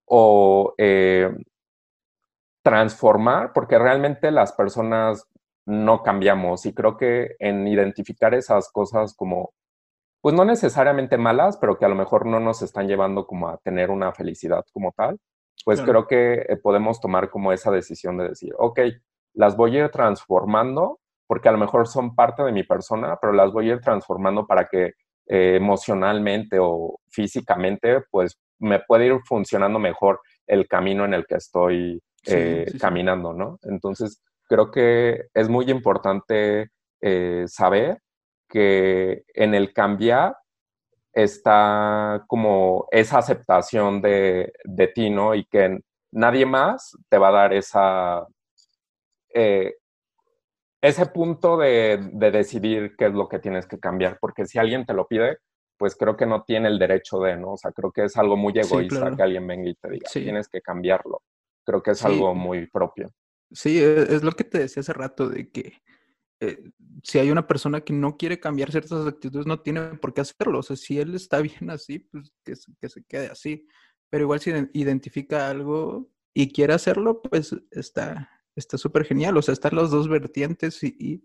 [0.07, 1.31] o eh,
[2.63, 5.27] transformar, porque realmente las personas
[5.67, 9.53] no cambiamos y creo que en identificar esas cosas como,
[10.21, 13.59] pues no necesariamente malas, pero que a lo mejor no nos están llevando como a
[13.59, 15.19] tener una felicidad como tal,
[15.65, 18.81] pues creo que eh, podemos tomar como esa decisión de decir, ok,
[19.35, 23.33] las voy a ir transformando, porque a lo mejor son parte de mi persona, pero
[23.33, 24.95] las voy a ir transformando para que
[25.27, 31.37] eh, emocionalmente o físicamente, pues me puede ir funcionando mejor el camino en el que
[31.37, 33.59] estoy eh, caminando, ¿no?
[33.63, 38.01] Entonces, creo que es muy importante eh, saber
[38.49, 40.37] que en el cambiar
[41.13, 45.35] está como esa aceptación de, de ti, ¿no?
[45.35, 45.81] Y que
[46.13, 48.27] nadie más te va a dar esa,
[49.35, 49.77] eh,
[50.81, 54.95] ese punto de, decidir qué es lo que tienes que cambiar, porque si alguien te
[54.95, 55.39] lo pide,
[55.77, 57.53] pues creo que no tiene el derecho de, ¿no?
[57.53, 60.49] O sea, creo que es algo muy egoísta que alguien venga y te diga, tienes
[60.49, 61.23] que cambiarlo.
[61.71, 63.13] Creo que es algo muy propio.
[63.51, 65.75] Sí, e, es lo que te decía hace rato, de que
[66.41, 66.71] eh,
[67.03, 70.61] si hay una persona que no quiere cambiar ciertas actitudes, no tiene por qué hacerlo.
[70.61, 73.67] O sea, si él está bien así, pues que, que se quede así.
[74.11, 79.37] Pero igual si identifica algo y quiere hacerlo, pues está está súper genial.
[79.37, 81.25] O sea, están las dos vertientes y,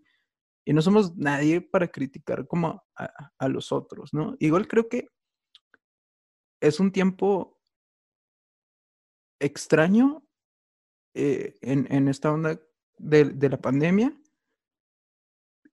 [0.66, 4.36] y, no somos nadie para criticar como a, los otros, ¿no?
[4.40, 5.08] Igual creo que
[6.60, 7.60] es un tiempo
[9.40, 10.25] extraño
[11.16, 12.60] eh, en, en, esta onda
[12.98, 14.14] de, de la pandemia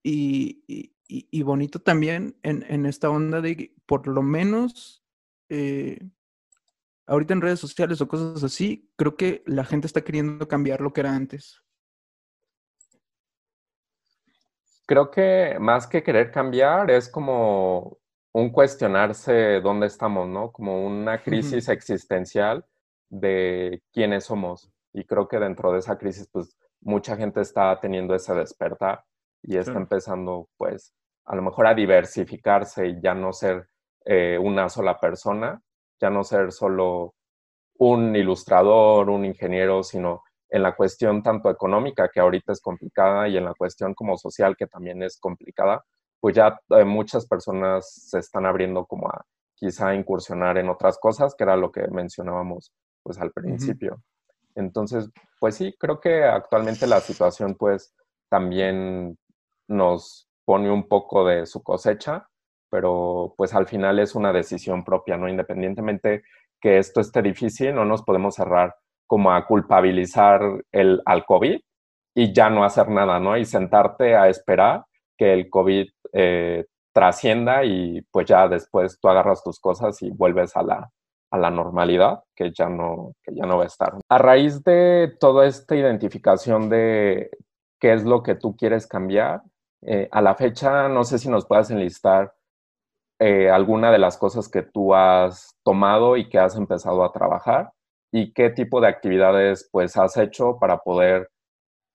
[0.03, 5.05] y, y, y, bonito también en, en, esta onda de que por lo menos
[5.49, 5.99] eh,
[7.07, 10.93] ahorita en redes sociales o cosas así, creo que la gente está queriendo cambiar lo
[10.93, 11.61] que era antes.
[14.87, 17.99] Creo que más que querer cambiar es como
[18.33, 20.53] un cuestionarse dónde estamos, ¿no?
[20.53, 22.65] Como una crisis existencial
[23.11, 24.72] de quiénes somos.
[24.93, 29.05] Y creo que dentro de esa crisis, pues mucha gente está teniendo ese despertar
[29.43, 33.69] y está empezando, pues, a lo mejor a diversificarse y ya no ser
[34.05, 35.61] eh, una sola persona,
[36.01, 37.15] ya no ser solo
[37.79, 43.37] un ilustrador, un ingeniero, sino en la cuestión tanto económica, que ahorita es complicada, y
[43.37, 45.83] en la cuestión como social, que también es complicada,
[46.21, 49.25] pues ya eh, muchas personas se están abriendo como a
[49.55, 54.03] quizá incursionar en otras cosas, que era lo que mencionábamos pues al principio.
[54.55, 55.11] Entonces,
[55.41, 57.95] pues sí, creo que actualmente la situación pues
[58.29, 59.19] también
[59.69, 62.29] nos pone un poco de su cosecha,
[62.71, 65.29] pero pues al final es una decisión propia, ¿no?
[65.29, 66.23] Independientemente
[66.61, 68.75] que esto esté difícil, no nos podemos cerrar
[69.07, 71.61] como a culpabilizar el, al COVID
[72.15, 73.37] y ya no hacer nada, ¿no?
[73.37, 74.85] Y sentarte a esperar
[75.17, 80.57] que el COVID eh, trascienda y pues ya después tú agarras tus cosas y vuelves
[80.57, 80.91] a la,
[81.33, 83.95] a la normalidad, que ya, no, que ya no va a estar.
[84.09, 87.31] A raíz de toda esta identificación de
[87.81, 89.43] qué es lo que tú quieres cambiar,
[89.81, 92.35] eh, a la fecha no sé si nos puedas enlistar
[93.19, 97.73] eh, alguna de las cosas que tú has tomado y que has empezado a trabajar
[98.13, 101.31] y qué tipo de actividades pues has hecho para poder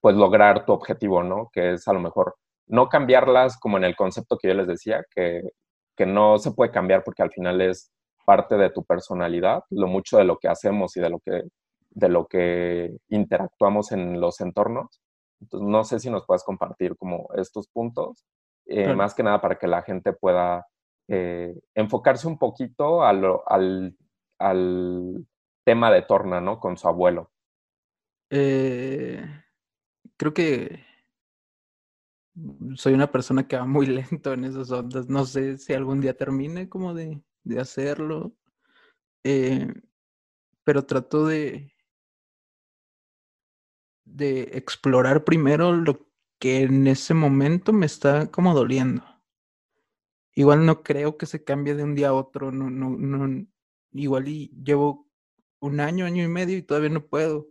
[0.02, 1.50] pues lograr tu objetivo, ¿no?
[1.54, 2.36] Que es a lo mejor
[2.68, 5.44] no cambiarlas como en el concepto que yo les decía, que,
[5.96, 7.92] que no se puede cambiar porque al final es
[8.28, 11.44] parte de tu personalidad, lo mucho de lo que hacemos y de lo que,
[11.92, 15.02] de lo que interactuamos en los entornos.
[15.40, 18.26] Entonces, no sé si nos puedes compartir como estos puntos,
[18.66, 20.68] eh, más que nada para que la gente pueda
[21.08, 23.26] eh, enfocarse un poquito al,
[24.38, 25.26] al,
[25.64, 26.60] tema de Torna, ¿no?
[26.60, 27.32] Con su abuelo.
[28.30, 29.24] Eh,
[30.18, 30.84] creo que
[32.76, 35.08] soy una persona que va muy lento en esas ondas.
[35.08, 38.36] No sé si algún día termine como de, de hacerlo.
[39.24, 39.68] Eh,
[40.64, 41.74] pero trato de,
[44.06, 46.08] de explorar primero lo
[46.40, 49.04] que en ese momento me está como doliendo
[50.38, 53.48] igual no creo que se cambie de un día a otro, no, no, no,
[53.92, 55.10] igual y llevo
[55.60, 57.48] un año, año y medio y todavía no puedo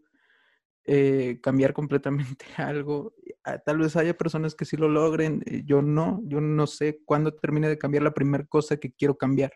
[0.85, 3.13] eh, cambiar completamente algo.
[3.43, 7.01] Ah, tal vez haya personas que sí lo logren, eh, yo no, yo no sé
[7.05, 9.53] cuándo termine de cambiar la primera cosa que quiero cambiar.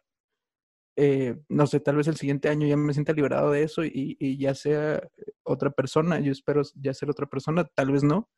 [1.03, 4.19] Eh, no sé, tal vez el siguiente año ya me sienta liberado de eso y,
[4.21, 5.03] y ya sea
[5.43, 8.29] otra persona, yo espero ya ser otra persona, tal vez no,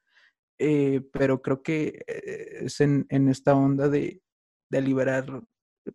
[1.13, 4.23] pero creo que es en, en esta onda de,
[4.71, 5.43] de liberar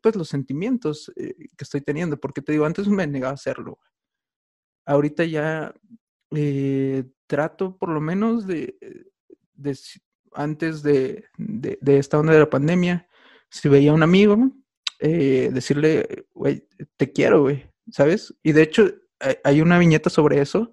[0.01, 3.79] pues los sentimientos eh, que estoy teniendo, porque te digo, antes me negaba a hacerlo.
[4.85, 5.73] Ahorita ya
[6.35, 8.77] eh, trato por lo menos de,
[10.33, 13.07] antes de, de, esta onda de la pandemia,
[13.49, 14.51] si veía a un amigo,
[14.99, 16.67] eh, decirle, güey,
[16.97, 18.35] te quiero, güey, ¿sabes?
[18.43, 18.91] Y de hecho
[19.43, 20.71] hay una viñeta sobre eso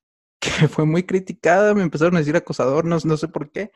[0.40, 3.70] que fue muy criticada, me empezaron a decir acosador, no, no sé por qué,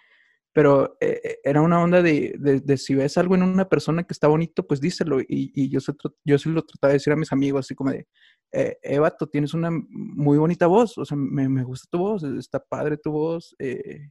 [0.52, 4.12] pero eh, eh, era una onda de, de, si ves algo en una persona que
[4.12, 5.20] está bonito, pues díselo.
[5.20, 5.78] Y, y yo,
[6.24, 8.06] yo sí lo trataba de decir a mis amigos, así como de,
[8.52, 12.24] eh, Eva, tú tienes una muy bonita voz, o sea, me, me gusta tu voz,
[12.24, 14.10] está padre tu voz, eh,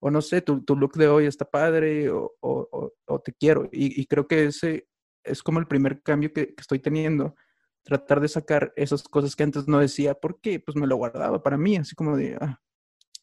[0.00, 3.68] o no sé, tu, tu, look de hoy está padre, o, o, te quiero.
[3.72, 4.88] Y, y, creo que ese,
[5.22, 7.34] es como el primer cambio que, estoy teniendo.
[7.82, 11.56] Tratar de sacar esas cosas que antes no decía porque pues me lo guardaba para
[11.56, 12.60] mí, así como de, ah,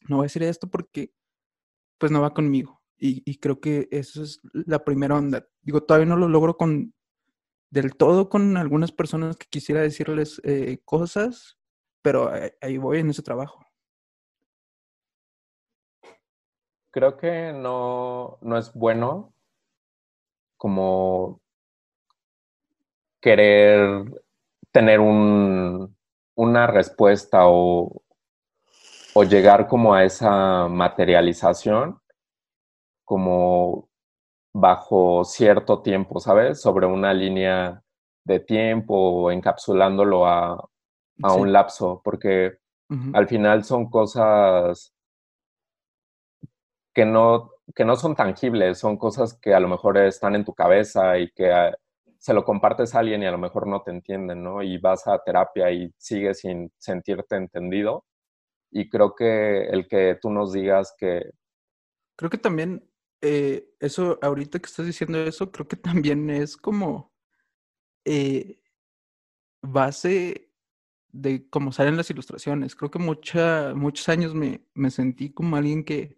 [0.08, 1.12] no voy a decir esto porque
[1.98, 2.80] pues no va conmigo.
[2.96, 5.46] Y, y creo que eso es la primera onda.
[5.62, 6.92] Digo, todavía no lo logro con
[7.70, 11.58] del todo con algunas personas que quisiera decirles eh, cosas,
[12.02, 13.64] pero ahí voy en ese trabajo.
[16.90, 19.32] Creo que no, no es bueno
[20.56, 21.40] como
[23.20, 24.04] querer
[24.72, 25.96] tener un,
[26.34, 28.02] una respuesta o,
[29.14, 32.00] o llegar como a esa materialización
[33.04, 33.88] como
[34.52, 36.60] bajo cierto tiempo, ¿sabes?
[36.60, 37.82] Sobre una línea
[38.24, 40.68] de tiempo, encapsulándolo a,
[41.22, 42.58] a un lapso, porque
[43.12, 44.94] al final son cosas
[46.98, 50.52] que no, que no son tangibles, son cosas que a lo mejor están en tu
[50.52, 51.72] cabeza y que ah,
[52.18, 54.64] se lo compartes a alguien y a lo mejor no te entienden, ¿no?
[54.64, 58.04] Y vas a terapia y sigues sin sentirte entendido.
[58.72, 61.30] Y creo que el que tú nos digas que...
[62.16, 62.90] Creo que también
[63.20, 67.12] eh, eso, ahorita que estás diciendo eso, creo que también es como
[68.04, 68.60] eh,
[69.62, 70.50] base
[71.12, 72.74] de cómo salen las ilustraciones.
[72.74, 76.17] Creo que mucha, muchos años me, me sentí como alguien que,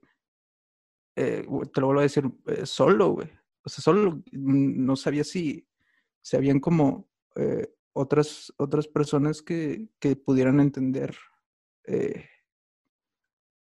[1.17, 2.31] eh, te lo vuelvo a decir,
[2.65, 3.29] solo, güey.
[3.63, 5.67] O sea, solo no sabía si,
[6.23, 7.11] si habían como
[7.93, 11.15] otras, otras personas que, que pudieran entender,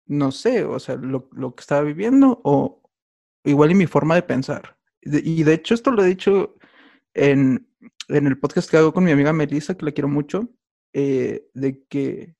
[0.07, 2.83] no sé, o sea, lo, lo que estaba viviendo o,
[3.43, 4.77] igual y mi forma de pensar.
[5.01, 6.55] Y de hecho esto lo he dicho
[7.13, 7.67] en,
[8.07, 10.49] en el podcast que hago con mi amiga Melissa, que la quiero mucho,
[10.93, 12.35] eh, de que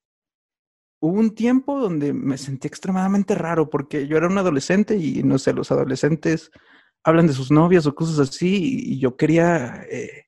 [1.04, 5.38] hubo un tiempo donde me sentí extremadamente raro porque yo era un adolescente y no
[5.38, 6.50] sé, los adolescentes
[7.04, 10.28] hablan de sus novias o cosas así y yo quería eh,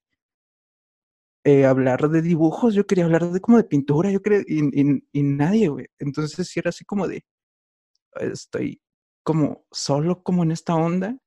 [1.46, 5.04] eh, hablar de dibujos, yo quería hablar de como de pintura, yo quería, y, y,
[5.14, 5.86] y nadie, güey.
[5.98, 7.24] Entonces sí era así como de,
[8.16, 8.82] estoy
[9.24, 11.18] como solo como en esta onda.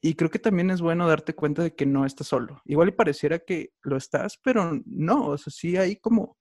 [0.00, 2.62] Y creo que también es bueno darte cuenta de que no estás solo.
[2.66, 6.38] Igual y pareciera que lo estás, pero no, o sea, sí hay como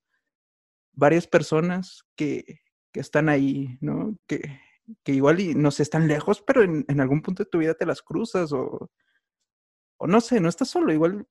[0.99, 2.59] varias personas que,
[2.91, 4.15] que están ahí, ¿no?
[4.27, 4.59] Que,
[5.03, 7.73] que igual y no sé, están lejos, pero en, en, algún punto de tu vida
[7.73, 8.89] te las cruzas o,
[9.97, 11.25] o no sé, no estás solo, igual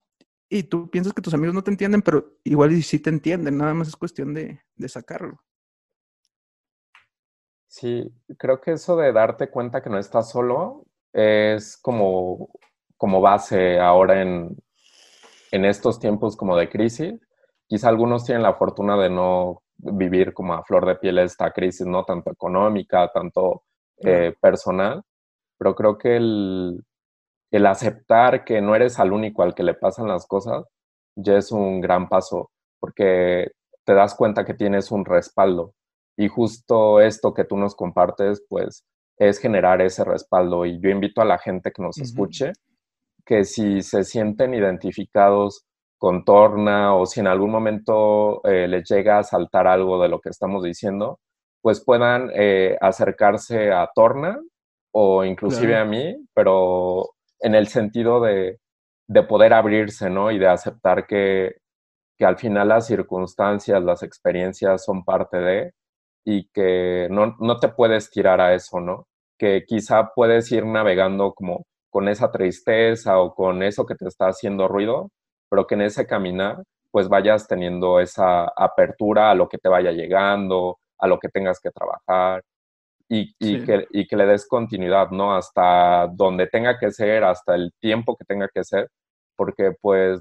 [0.48, 3.58] y tú piensas que tus amigos no te entienden, pero igual y sí te entienden,
[3.58, 5.42] nada más es cuestión de, de sacarlo.
[7.66, 12.48] Sí, creo que eso de darte cuenta que no estás solo es como,
[12.96, 14.56] como base ahora en,
[15.52, 17.14] en estos tiempos como de crisis.
[17.68, 21.86] Quizá algunos tienen la fortuna de no vivir como a flor de piel esta crisis,
[21.86, 23.62] no tanto económica, tanto
[23.98, 25.02] eh, personal,
[25.58, 26.82] pero creo que el,
[27.52, 30.64] el aceptar que no eres al único al que le pasan las cosas
[31.14, 32.50] ya es un gran paso,
[32.80, 33.52] porque
[33.84, 35.74] te das cuenta que tienes un respaldo,
[36.18, 38.84] y justo esto que tú nos compartes, pues
[39.18, 40.66] es generar ese respaldo.
[40.66, 42.52] Y yo invito a la gente que nos escuche,
[43.24, 45.64] que si se sienten identificados
[45.98, 50.20] con Torna o si en algún momento eh, les llega a saltar algo de lo
[50.20, 51.20] que estamos diciendo,
[51.60, 54.40] pues puedan eh, acercarse a Torna
[54.92, 55.82] o inclusive claro.
[55.82, 58.58] a mí, pero en el sentido de,
[59.08, 60.30] de, poder abrirse, ¿no?
[60.30, 61.56] Y de aceptar que,
[62.16, 65.72] que al final las circunstancias, las experiencias son parte de,
[66.24, 69.06] y que no, no te puedes tirar a eso, ¿no?
[69.38, 74.26] Que quizá puedes ir navegando como con esa tristeza o con eso que te está
[74.26, 75.10] haciendo ruido,
[75.48, 79.92] pero que en ese caminar pues vayas teniendo esa apertura a lo que te vaya
[79.92, 82.42] llegando, a lo que tengas que trabajar
[83.08, 83.64] y, y, sí.
[83.64, 85.34] que, y que le des continuidad, ¿no?
[85.34, 88.88] Hasta donde tenga que ser, hasta el tiempo que tenga que ser,
[89.36, 90.20] porque pues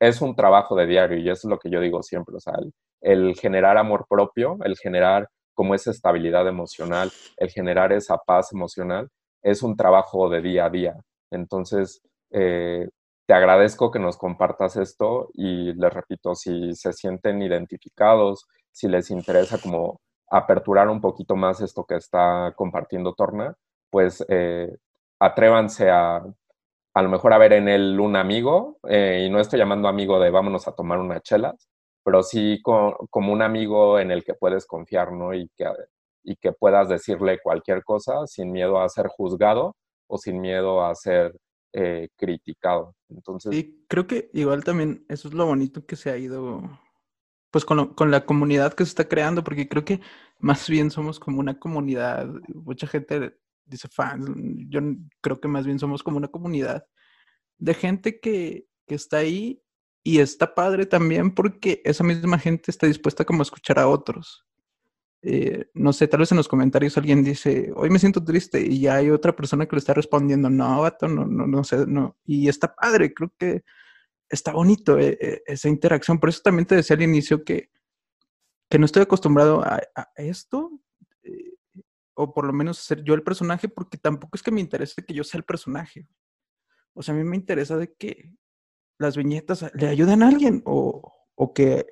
[0.00, 2.54] es un trabajo de diario y eso es lo que yo digo siempre, o sea,
[2.58, 8.52] el, el generar amor propio, el generar como esa estabilidad emocional, el generar esa paz
[8.52, 9.08] emocional,
[9.42, 10.94] es un trabajo de día a día.
[11.32, 12.00] Entonces,
[12.30, 12.88] eh,
[13.28, 19.10] te agradezco que nos compartas esto y les repito, si se sienten identificados, si les
[19.12, 20.00] interesa como
[20.30, 23.54] aperturar un poquito más esto que está compartiendo Torna,
[23.90, 24.76] pues eh,
[25.20, 26.24] atrévanse a
[26.94, 30.18] a lo mejor a ver en él un amigo, eh, y no estoy llamando amigo
[30.20, 31.68] de vámonos a tomar unas chelas,
[32.04, 35.34] pero sí como un amigo en el que puedes confiar, ¿no?
[35.34, 35.66] Y que,
[36.24, 39.76] y que puedas decirle cualquier cosa sin miedo a ser juzgado
[40.08, 41.36] o sin miedo a ser
[41.72, 42.94] eh, criticado.
[43.08, 43.54] Entonces...
[43.54, 46.62] Y creo que igual también eso es lo bonito que se ha ido,
[47.50, 50.00] pues con, lo, con la comunidad que se está creando, porque creo que
[50.38, 54.26] más bien somos como una comunidad, mucha gente dice fans,
[54.68, 54.80] yo
[55.20, 56.86] creo que más bien somos como una comunidad
[57.58, 59.62] de gente que que está ahí
[60.02, 64.44] y está padre también porque esa misma gente está dispuesta como a escuchar a otros.
[65.22, 68.80] Eh, no sé, tal vez en los comentarios alguien dice, hoy me siento triste y
[68.80, 72.16] ya hay otra persona que le está respondiendo, no, vato, no, no, no sé, no.
[72.24, 73.64] Y está padre, creo que
[74.28, 76.20] está bonito eh, eh, esa interacción.
[76.20, 77.70] Por eso también te decía al inicio que,
[78.70, 79.80] que no estoy acostumbrado a,
[80.16, 80.70] esto,
[82.14, 85.14] o por lo menos ser yo el personaje, porque tampoco es que me interese que
[85.14, 86.08] yo sea el personaje.
[86.94, 88.32] O sea, a mí me interesa de que
[88.98, 91.86] las viñetas le ayuden a alguien o, o que,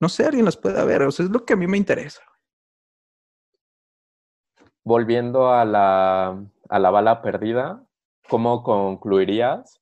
[0.00, 1.02] no sé, alguien las pueda ver.
[1.02, 2.22] O sea, es lo que a mí me interesa
[4.84, 7.84] volviendo a la, a la bala perdida,
[8.28, 9.80] ¿cómo concluirías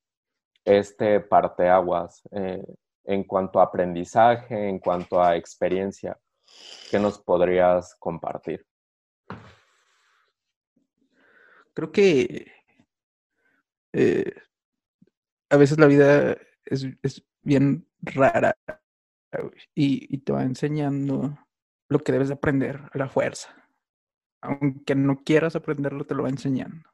[0.65, 2.63] este parteaguas eh,
[3.05, 6.17] en cuanto a aprendizaje, en cuanto a experiencia?
[6.89, 8.65] ¿Qué nos podrías compartir?
[11.73, 12.51] Creo que
[13.93, 14.33] eh,
[15.49, 16.85] a veces la vida es,
[17.41, 18.55] bien rara
[19.73, 21.37] y, y, te va enseñando
[21.87, 23.59] lo que debes de aprender a la fuerza
[24.41, 26.89] aunque no quieras aprenderlo, te lo va enseñando.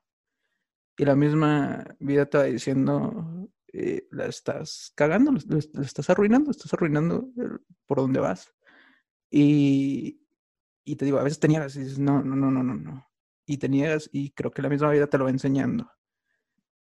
[0.98, 6.74] Y la misma vida te va diciendo, eh, la estás cagando, la, estás arruinando, estás
[6.74, 7.30] arruinando
[7.86, 8.54] por donde vas.
[9.30, 10.22] Y,
[10.86, 13.08] y te digo, a veces te y dices, no, no, no, no, no, no.
[13.46, 15.92] Y te niegas y creo que la misma vida te lo va enseñando.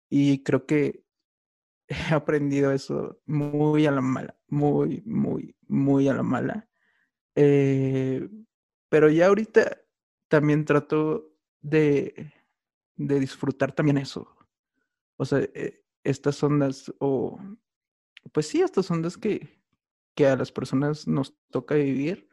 [0.09, 1.03] Y creo que
[1.87, 6.69] he aprendido eso muy a la mala, muy, muy, muy a la mala.
[7.35, 8.29] Eh,
[8.89, 9.84] pero ya ahorita
[10.35, 11.31] también trato
[11.61, 12.33] de,
[12.97, 14.35] de disfrutar también eso.
[15.15, 17.39] O sea, eh, estas ondas, o
[18.33, 19.61] pues sí, estas ondas que,
[20.13, 22.27] que a las personas nos toca vivir,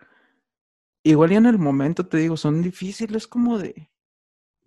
[1.05, 3.93] igual y en el momento te digo, son difíciles como de,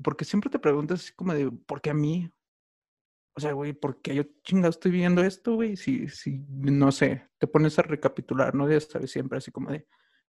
[0.01, 2.31] porque siempre te preguntas así como de, ¿por qué a mí?
[3.36, 5.75] O sea, güey, ¿por qué yo chingado estoy viviendo esto, güey?
[5.75, 8.71] Si, si, no sé, te pones a recapitular, ¿no?
[8.71, 9.86] Ya sabes, siempre así como de,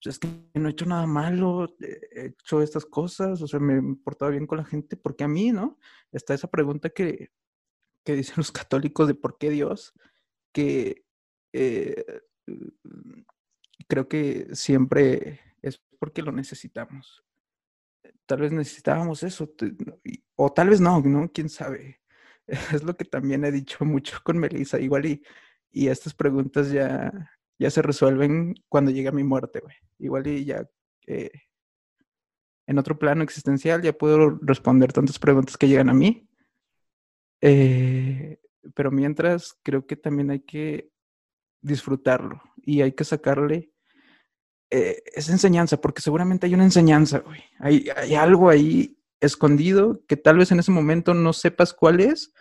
[0.09, 3.97] es que no he hecho nada malo, he hecho estas cosas, o sea, me he
[3.97, 5.79] portado bien con la gente, porque a mí, ¿no?
[6.13, 7.31] Está esa pregunta que,
[8.05, 9.93] que dicen los católicos de por qué Dios,
[10.53, 11.05] que
[11.53, 12.05] eh,
[13.89, 17.25] creo que siempre es porque lo necesitamos.
[18.27, 19.53] Tal vez necesitábamos eso,
[20.37, 21.31] o tal vez no, ¿no?
[21.33, 22.01] ¿Quién sabe?
[22.75, 25.23] Es lo que también he dicho mucho con Melissa, igual y,
[25.71, 27.13] y estas preguntas ya
[27.61, 29.77] ya se resuelven cuando llega mi muerte, güey.
[29.99, 30.67] Igual y ya
[31.07, 31.31] eh,
[32.67, 36.27] en otro plano existencial ya puedo responder tantas preguntas que llegan a mí.
[37.43, 38.39] Eh,
[38.75, 40.91] pero mientras creo que también hay que
[41.61, 43.71] disfrutarlo y hay que sacarle
[44.71, 47.43] eh, esa enseñanza, porque seguramente hay una enseñanza, güey.
[47.59, 52.33] Hay, hay algo ahí escondido que tal vez en ese momento no sepas cuál es,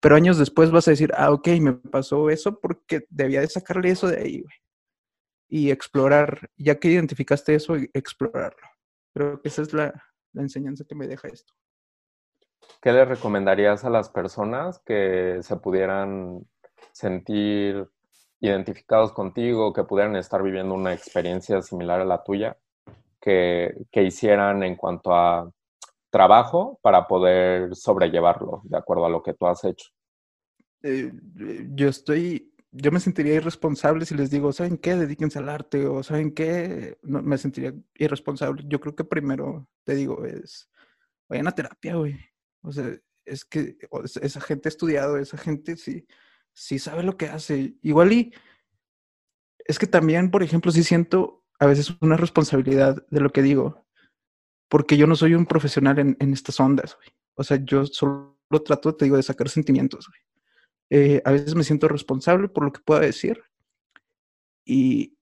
[0.00, 3.90] pero años después vas a decir, ah, ok, me pasó eso porque debía de sacarle
[3.90, 4.54] eso de ahí, güey.
[5.48, 8.66] Y explorar, ya que identificaste eso, explorarlo.
[9.12, 9.92] Creo que esa es la,
[10.32, 11.52] la enseñanza que me deja esto.
[12.80, 16.46] ¿Qué le recomendarías a las personas que se pudieran
[16.92, 17.88] sentir
[18.40, 22.56] identificados contigo, que pudieran estar viviendo una experiencia similar a la tuya,
[23.20, 25.50] que, que hicieran en cuanto a
[26.10, 29.88] trabajo para poder sobrellevarlo de acuerdo a lo que tú has hecho?
[30.82, 34.96] Eh, eh, yo estoy, yo me sentiría irresponsable si les digo, ¿saben qué?
[34.96, 36.98] Dedíquense al arte o ¿saben qué?
[37.02, 38.64] No, me sentiría irresponsable.
[38.66, 40.68] Yo creo que primero te digo es,
[41.28, 42.18] vayan a terapia, güey.
[42.62, 42.92] O sea,
[43.24, 43.78] es que
[44.22, 46.06] esa gente ha estudiado, esa gente sí,
[46.52, 47.76] sí sabe lo que hace.
[47.82, 48.34] Igual y
[49.64, 53.84] es que también, por ejemplo, sí siento a veces una responsabilidad de lo que digo
[54.70, 56.96] porque yo no soy un profesional en, estas ondas.
[57.34, 60.08] O sea, yo solo trato, te digo, de sacar sentimientos.
[60.88, 63.42] Eh, a veces me siento responsable por lo que pueda decir.
[64.64, 65.18] Y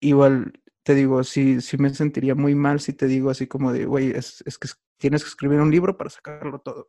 [0.00, 0.52] igual,
[0.84, 4.10] te digo, sí, sí me sentiría muy mal si te digo así como de, güey,
[4.10, 4.68] es, que
[4.98, 6.86] tienes que escribir un libro para sacarlo todo.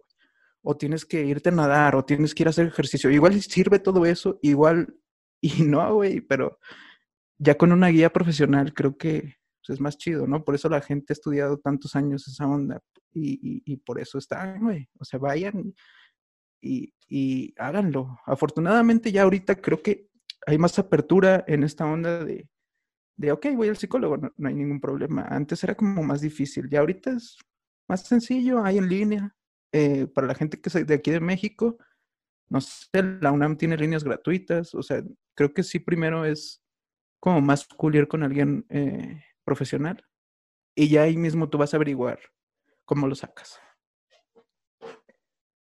[0.62, 3.10] O tienes que irte a nadar, o tienes que ir a hacer ejercicio.
[3.10, 4.96] Igual sirve todo eso, igual,
[5.42, 6.60] y no, güey, pero
[7.40, 9.38] ya con una guía profesional creo que
[9.68, 10.44] pues, es más chido, ¿no?
[10.44, 12.82] Por eso la gente ha estudiado tantos años esa onda
[13.14, 14.88] y, por eso están, güey.
[15.00, 15.74] O sea, vayan
[16.62, 18.20] y, y, háganlo.
[18.26, 20.08] Afortunadamente ya ahorita creo que
[20.46, 22.48] hay más apertura en esta onda de,
[23.18, 25.24] de ok, voy al psicólogo, no, hay ningún problema.
[25.24, 27.38] Antes era como más difícil, ya ahorita es
[27.88, 29.34] más sencillo, hay en línea.
[29.74, 31.78] Eh, para la gente que es de aquí de México,
[32.50, 35.04] no sé, la UNAM tiene líneas gratuitas, o sea,
[35.36, 36.64] creo que sí primero es
[37.20, 40.04] como más cool con alguien eh, profesional
[40.76, 42.20] y ya ahí mismo tú vas a averiguar
[42.84, 43.60] cómo lo sacas.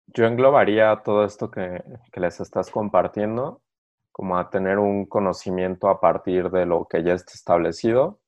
[0.08, 1.80] Yo englobaría todo esto que,
[2.14, 3.62] les estás compartiendo
[4.10, 8.18] como a tener un conocimiento a partir de lo que ya está establecido,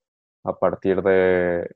[0.44, 1.68] a partir de,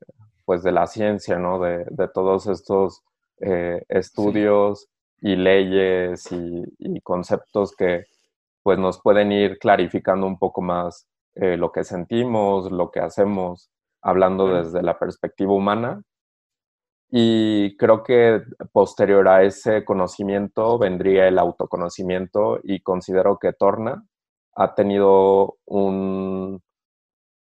[0.45, 1.59] pues, de la ciencia, ¿no?
[1.59, 3.03] De, todos estos
[3.41, 4.87] eh, estudios
[5.19, 8.05] y leyes y, conceptos que
[8.63, 13.69] pues nos pueden ir clarificando un poco más eh, lo que sentimos, lo que hacemos,
[14.01, 16.01] hablando desde la perspectiva humana.
[17.09, 24.05] Y creo que posterior a ese conocimiento vendría el autoconocimiento y considero que Torna
[24.55, 26.61] ha tenido un,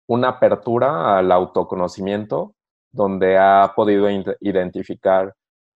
[0.08, 2.56] una apertura al autoconocimiento
[2.92, 4.08] donde ha podido
[4.40, 5.34] identificar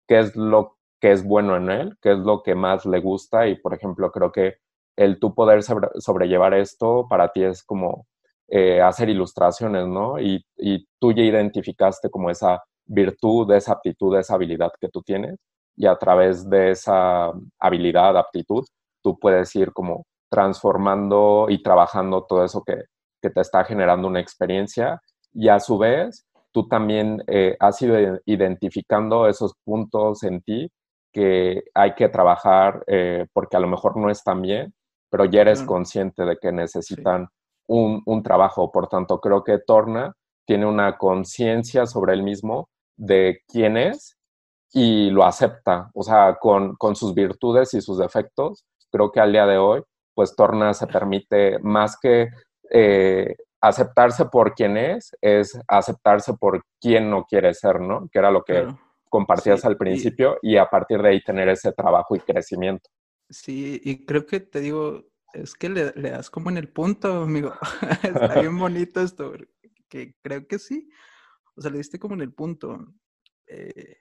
[0.08, 3.48] qué es lo que es bueno en él, qué es lo que más le gusta
[3.48, 4.58] y, por ejemplo, creo que
[4.96, 8.06] el tú poder sobrellevar esto para ti es como
[8.48, 10.20] eh, hacer ilustraciones, ¿no?
[10.20, 15.36] Y, y, tú ya identificaste como esa virtud, esa aptitud, esa habilidad que tú tienes
[15.76, 18.64] y a través de esa habilidad, aptitud,
[19.04, 22.84] tú puedes ir como transformando y trabajando todo eso que,
[23.22, 25.02] que te está generando una experiencia
[25.34, 30.72] y a su vez tú también eh, has ido identificando esos puntos en ti
[31.12, 34.74] que hay que trabajar eh, porque a lo mejor no están bien,
[35.16, 37.30] pero ya eres consciente de que necesitan
[37.70, 38.70] un, un, trabajo.
[38.70, 40.14] Por tanto, creo que Torna
[40.46, 44.18] tiene una conciencia sobre él mismo de quién es
[44.74, 48.66] y lo acepta, o sea, con, con sus virtudes y sus defectos.
[48.92, 52.28] Creo que al día de hoy, pues Torna se permite más que
[52.70, 58.10] eh, aceptarse por quien es, es aceptarse por quien no quiere ser, ¿no?
[58.12, 58.68] Que era lo que
[59.08, 62.90] compartías al principio y, a partir de ahí tener ese trabajo y crecimiento.
[63.30, 67.54] Sí, y creo que te digo, es que le, das como en el punto, amigo.
[68.04, 69.34] Está bien bonito esto,
[69.90, 70.90] que creo que sí.
[71.56, 72.94] O sea, le diste como en el punto.
[73.48, 73.98] Eh,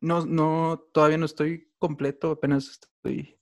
[0.00, 3.38] no, no, todavía no estoy completo, apenas estoy,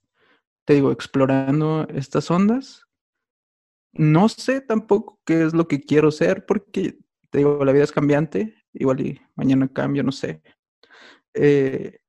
[0.67, 2.87] te digo, explorando estas ondas.
[3.93, 6.99] No sé tampoco qué es lo que quiero ser, porque
[7.31, 10.43] te digo, la vida es cambiante, igual y mañana cambio, no sé.
[11.35, 12.00] Eh,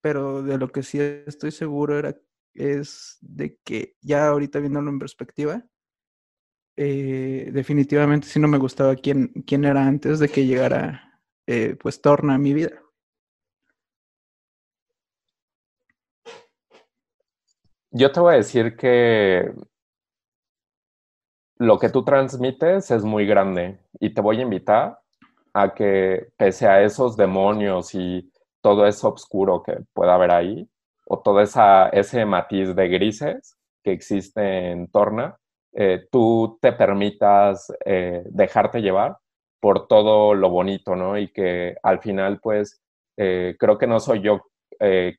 [0.00, 2.16] pero de lo que sí estoy seguro era,
[2.54, 5.64] es de que ya ahorita viéndolo en perspectiva,
[6.76, 12.00] eh, definitivamente sí no me gustaba quién, quién era antes de que llegara, eh, pues,
[12.00, 12.80] Torna a mi vida.
[17.90, 19.52] Yo te voy a decir que
[21.58, 25.00] lo que tú transmites es muy grande y te voy a invitar
[25.52, 28.29] a que pese a esos demonios y
[28.60, 30.68] todo eso oscuro que pueda haber ahí,
[31.06, 35.36] o todo esa, ese matiz de grises que existe en Torna,
[35.72, 39.16] eh, tú te permitas eh, dejarte llevar
[39.60, 41.18] por todo lo bonito, ¿no?
[41.18, 42.80] Y que al final, pues,
[43.16, 44.42] eh, creo que no soy yo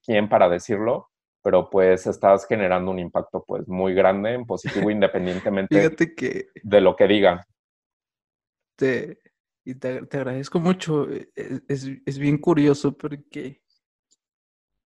[0.03, 1.11] quien para decirlo,
[1.43, 5.95] pero pues estás generando un impacto pues muy grande en positivo independientemente
[6.63, 7.41] de lo que digan.
[8.75, 9.19] Te,
[9.64, 11.09] y te, agradezco mucho.
[11.09, 13.62] E, e, es, es, bien curioso porque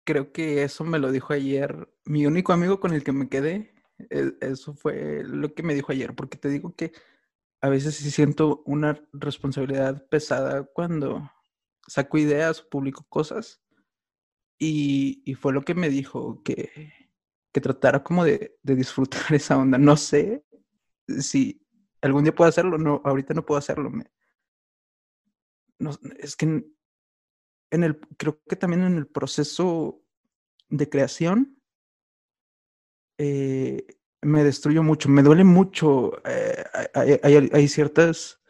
[0.04, 3.74] creo que eso me lo dijo ayer mi único amigo con el que me quedé.
[4.10, 6.94] E, eso fue lo que me dijo ayer, porque te digo que
[7.62, 11.30] a veces sí siento una responsabilidad pesada cuando
[11.88, 13.62] saco ideas o publico cosas
[14.60, 16.92] y, fue lo que me dijo, que,
[17.52, 19.78] que tratara como de, disfrutar esa onda.
[19.78, 20.44] No sé
[21.08, 21.66] si
[22.02, 23.92] algún día puedo hacerlo, no, ahorita no puedo hacerlo.
[25.80, 26.46] No, es que
[27.72, 30.02] en, el, creo que también en el proceso
[30.70, 31.60] de creación
[33.18, 33.86] eh,
[34.22, 36.22] me destruyo mucho, me duele mucho.
[36.26, 36.64] Eh,
[36.94, 38.42] hay, ciertas,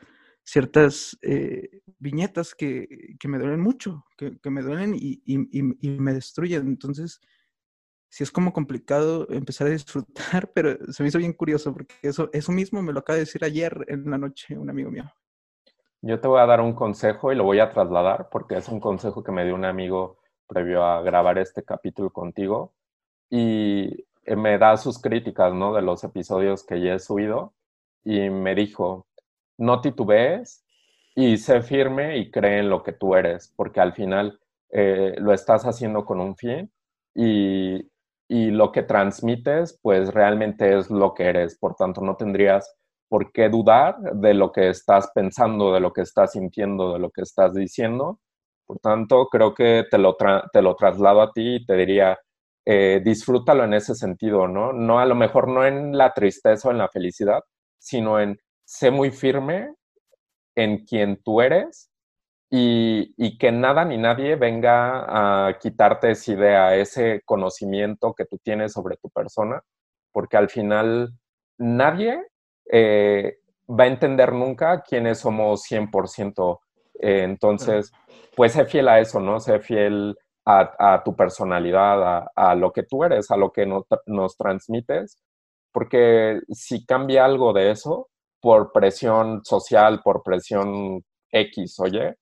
[0.43, 5.89] ciertas eh, viñetas que, que, me duelen mucho, que, que me duelen y, y, y,
[5.99, 6.67] me destruyen.
[6.67, 7.21] Entonces,
[8.09, 12.29] sí es como complicado empezar a disfrutar, pero se me hizo bien curioso porque eso,
[12.33, 15.11] eso mismo me lo acaba de decir ayer en la noche un amigo mío.
[16.01, 18.79] Yo te voy a dar un consejo y lo voy a trasladar porque es un
[18.79, 22.73] consejo que me dio un amigo previo a grabar este capítulo contigo
[23.29, 25.73] y me da sus críticas, ¿no?
[25.73, 27.53] De los episodios que ya he subido
[28.03, 29.07] y me dijo,
[29.57, 30.63] no titubees
[31.15, 34.39] y sé firme y cree en lo que tú eres, porque al final
[34.71, 36.71] eh, lo estás haciendo con un fin
[37.13, 37.91] y,
[38.29, 41.57] y lo que transmites, pues realmente es lo que eres.
[41.57, 42.78] Por tanto, no tendrías
[43.09, 47.09] por qué dudar de lo que estás pensando, de lo que estás sintiendo, de lo
[47.09, 48.19] que estás diciendo.
[48.65, 50.15] Por tanto, creo que te lo,
[50.53, 52.17] te lo traslado a ti y te diría,
[52.65, 54.73] eh, disfrútalo en ese sentido, ¿no?
[54.73, 57.41] No a lo mejor no en la tristeza o en la felicidad,
[57.79, 59.73] sino en sé muy firme
[60.55, 61.89] en quien tú eres
[62.51, 68.73] y, que nada ni nadie venga a quitarte esa idea, ese conocimiento que tú tienes
[68.73, 69.61] sobre tu persona,
[70.11, 71.13] porque al final
[71.57, 72.23] nadie
[72.71, 73.39] eh,
[73.69, 76.59] va a entender nunca quiénes somos 100%.
[77.01, 77.91] Eh, entonces,
[78.35, 79.39] pues sé fiel a eso, ¿no?
[79.39, 85.21] Sé fiel a, tu personalidad, a, lo que tú eres, a lo que nos transmites,
[85.71, 88.09] porque si cambia algo de eso,
[88.41, 92.15] por presión social, por presión X, oye,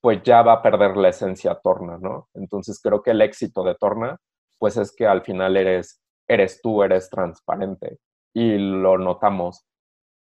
[0.00, 2.28] pues ya va a perder la esencia Torna, ¿no?
[2.34, 4.18] Entonces creo que el éxito de Torna,
[4.58, 7.98] pues es que al final eres, eres tú, eres transparente
[8.34, 9.64] y lo notamos.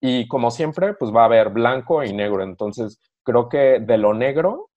[0.06, 2.42] Y como siempre, pues va a haber blanco y negro.
[2.42, 4.68] Entonces creo que de lo negro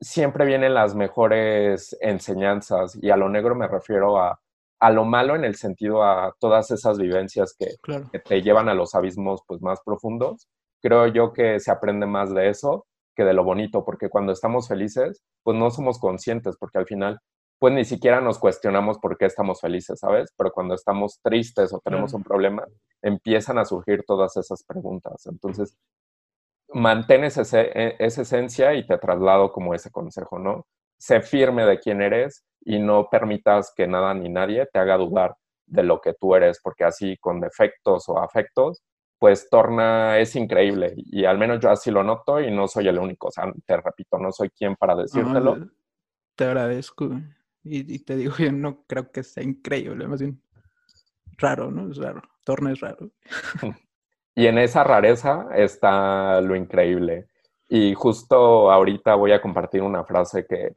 [0.00, 4.40] siempre vienen las mejores enseñanzas y a lo negro me refiero a,
[4.80, 7.74] a lo malo en el sentido a todas esas vivencias que,
[8.10, 10.48] que, te llevan a los abismos pues más profundos.
[10.80, 14.68] Creo yo que se aprende más de eso que de lo bonito, porque cuando estamos
[14.68, 17.20] felices, pues no somos conscientes, porque al final,
[17.64, 20.30] pues ni siquiera nos cuestionamos por qué estamos felices, ¿sabes?
[20.36, 22.66] Pero cuando estamos tristes o tenemos un problema,
[23.00, 25.24] empiezan a surgir todas esas preguntas.
[25.24, 25.74] Entonces,
[26.68, 30.66] mantienes ese, e, esa esencia y te traslado como ese consejo, ¿no?
[30.98, 35.34] Sé firme de quién eres y no permitas que nada ni nadie te haga dudar
[35.64, 38.82] de lo que tú eres, porque así con defectos o afectos,
[39.18, 42.98] pues Torna es increíble y al menos yo así lo noto y no soy el
[42.98, 45.66] único, o sea, te repito, no soy quien para decírtelo.
[46.34, 47.08] te agradezco
[47.64, 50.40] y, te digo, yo no creo que sea increíble, más bien
[51.38, 51.90] raro, ¿no?
[51.90, 53.10] Es raro, Torna es raro.
[54.34, 57.28] y en esa rareza está lo increíble.
[57.68, 60.76] Y justo ahorita voy a compartir una frase que,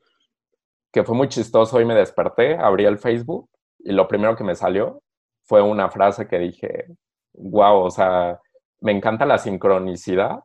[0.92, 4.56] que fue muy chistoso y me desperté, abrí el Facebook y lo primero que me
[4.56, 5.04] salió
[5.44, 6.86] fue una frase que dije,
[7.34, 8.40] wow, o sea,
[8.82, 10.40] me encanta la sincronicidad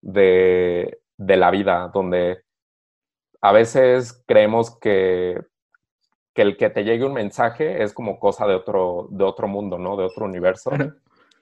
[0.00, 2.42] de, la vida, donde
[3.40, 5.40] a veces creemos que,
[6.34, 9.78] que, el que te llegue un mensaje es como cosa de otro, de otro mundo,
[9.78, 9.96] ¿no?
[9.96, 10.70] De otro universo.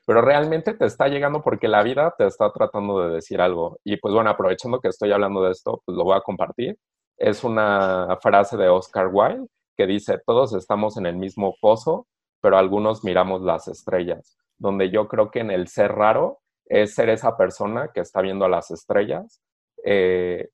[0.06, 3.78] Pero realmente te está llegando porque la vida te está tratando de decir algo.
[3.84, 6.78] Y pues bueno, aprovechando que estoy hablando de esto, pues lo voy a compartir.
[7.16, 12.06] Es una frase de Oscar Wilde que dice, todos estamos en el mismo pozo,
[12.40, 17.08] pero algunos miramos las estrellas donde yo creo que en el ser raro es ser
[17.08, 19.42] esa persona que está viendo a las estrellas,
[19.84, 20.50] eh,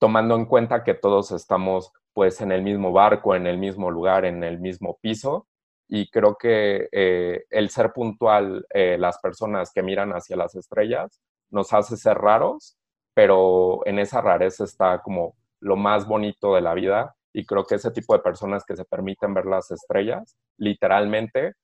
[0.00, 4.24] tomando en cuenta que todos estamos pues en el mismo barco, en el mismo lugar,
[4.24, 5.46] en el mismo piso.
[5.88, 11.20] Y creo que eh, el ser puntual, eh, las personas que miran hacia las estrellas,
[11.50, 12.76] nos hace ser raros,
[13.14, 17.14] pero en esa rareza está como lo más bonito de la vida.
[17.34, 21.54] Y creo que ese tipo de personas que se permiten ver las estrellas, literalmente,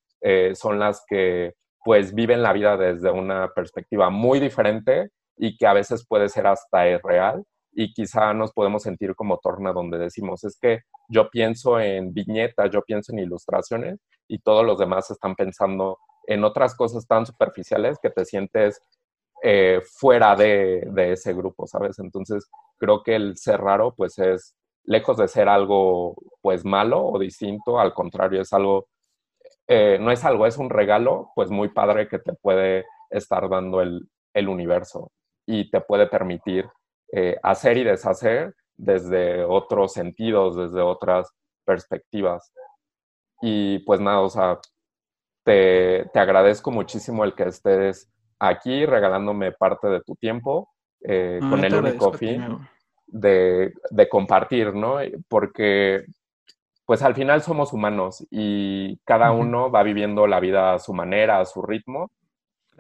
[0.55, 5.73] son las que pues viven la vida desde una perspectiva muy diferente y que a
[5.73, 7.45] veces puede ser hasta irreal
[7.81, 12.73] y quizá nos podemos sentir como Torna donde decimos, es que yo pienso en viñetas,
[12.73, 17.97] yo pienso en ilustraciones y todos los demás están pensando en otras cosas tan superficiales
[18.03, 18.81] que te sientes
[19.45, 22.01] eh, fuera de, ese grupo, ¿sabes?
[22.01, 27.17] Entonces creo que el ser raro pues es lejos de ser algo pues malo o
[27.17, 28.89] distinto, al contrario es algo
[29.69, 33.83] eh, no es algo, es un regalo, pues muy padre que te puede estar dando
[33.83, 34.09] el,
[34.49, 35.13] universo
[35.47, 36.69] y te puede permitir
[37.13, 41.31] eh, hacer y deshacer desde otros sentidos, desde otras
[41.65, 42.53] perspectivas.
[43.41, 44.59] Y pues nada, o sea,
[45.45, 50.69] te, agradezco muchísimo el que estés aquí regalándome parte de tu tiempo
[51.03, 52.59] eh, con el único fin
[53.07, 54.99] de, de, compartir, ¿no?
[55.29, 56.05] Porque
[56.89, 61.39] pues al final somos humanos y cada uno va viviendo la vida a su manera,
[61.39, 62.11] a su ritmo.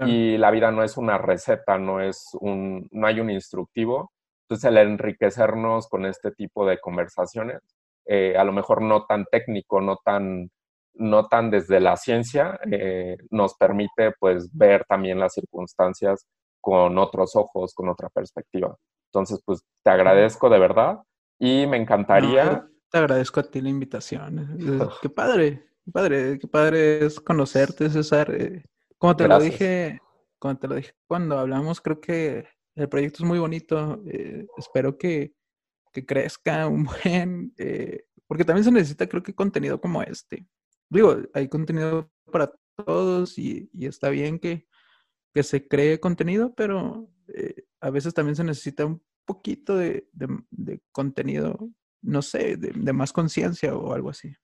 [0.06, 4.12] Y la vida no es una receta, no, es un, no hay un instructivo.
[4.48, 7.60] Entonces, el enriquecernos con este tipo de conversaciones,
[8.06, 10.50] eh, a lo mejor no tan técnico, no tan,
[10.94, 16.26] no tan desde la ciencia, eh, nos permite pues ver también las circunstancias
[16.62, 18.74] con otros ojos, con otra perspectiva.
[19.12, 20.98] Entonces, pues te agradezco de verdad
[21.38, 22.66] y me encantaría...
[22.90, 24.88] Te agradezco a ti la invitación.
[25.02, 28.34] Qué padre, qué padre, qué padre es conocerte, César.
[28.34, 28.64] Eh,
[28.96, 30.00] como te lo dije,
[30.38, 32.48] como te lo dije cuando hablamos, creo que
[32.78, 34.02] el proyecto es muy bonito.
[34.06, 35.34] Eh, espero que,
[35.92, 40.46] que, crezca un buen, eh, porque también se necesita, creo que contenido como este.
[40.90, 44.66] Digo, hay contenido para todos y, y está bien que,
[45.34, 47.10] que, se cree contenido, pero
[47.80, 51.70] a veces también se necesita un poquito de, de, de contenido
[52.02, 54.34] no sé, de, más conciencia o algo así.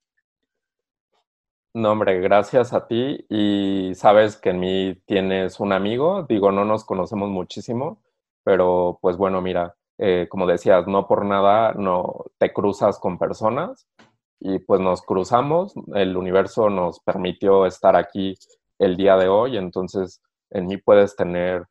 [1.75, 6.65] No, hombre, gracias a ti y sabes que en mí tienes un amigo, digo, no
[6.65, 8.04] nos conocemos muchísimo,
[8.45, 13.87] pero pues bueno, mira, eh, como decías, no por nada no te cruzas con personas
[14.41, 18.35] y pues nos cruzamos, el universo nos permitió estar aquí
[18.79, 19.57] el día de hoy.
[19.57, 20.21] Entonces,
[20.51, 21.65] en mí puedes tener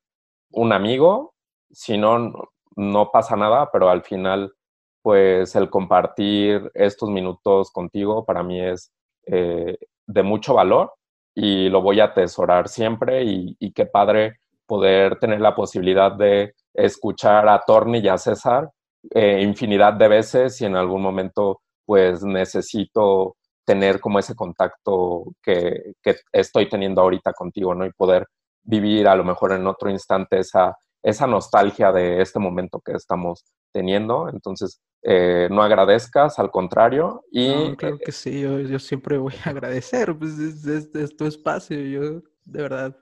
[0.51, 1.34] un amigo,
[1.71, 2.32] si no,
[2.76, 4.53] no pasa nada, pero al final,
[5.01, 8.91] pues el compartir estos minutos contigo para mí es
[9.28, 10.93] eh, de mucho valor
[11.36, 16.53] y lo voy a atesorar siempre y, y, qué padre poder tener la posibilidad de
[16.74, 18.69] escuchar a Torni y a César
[19.11, 25.93] eh, infinidad de veces y en algún momento pues necesito tener como ese contacto que,
[26.01, 27.86] que, estoy teniendo ahorita contigo, ¿no?
[27.86, 28.28] Y poder
[28.63, 33.43] vivir a lo mejor en otro instante esa, esa nostalgia de este momento que estamos
[33.74, 34.30] teniendo.
[34.30, 37.26] Entonces, eh, no agradezcas, al contrario.
[37.30, 42.21] Y, claro que sí, yo, yo, siempre voy a agradecer, pues es, tu espacio, yo
[42.45, 42.97] de verdad.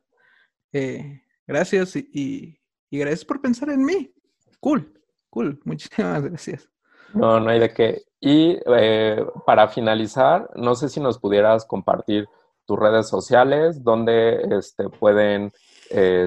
[0.73, 2.60] Eh, gracias y, y,
[2.97, 4.13] gracias por pensar en mí.
[4.59, 4.91] Cool,
[5.29, 6.69] cool, muchísimas gracias.
[7.13, 8.03] No, no hay de qué.
[8.19, 12.27] Y eh, para finalizar, no sé si nos pudieras compartir
[12.65, 15.51] tus redes sociales, donde este, pueden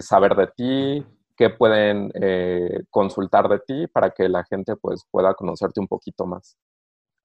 [0.01, 1.07] saber de ti,
[1.37, 6.27] qué pueden eh, consultar de ti para que la gente pues pueda conocerte un poquito
[6.27, 6.57] más.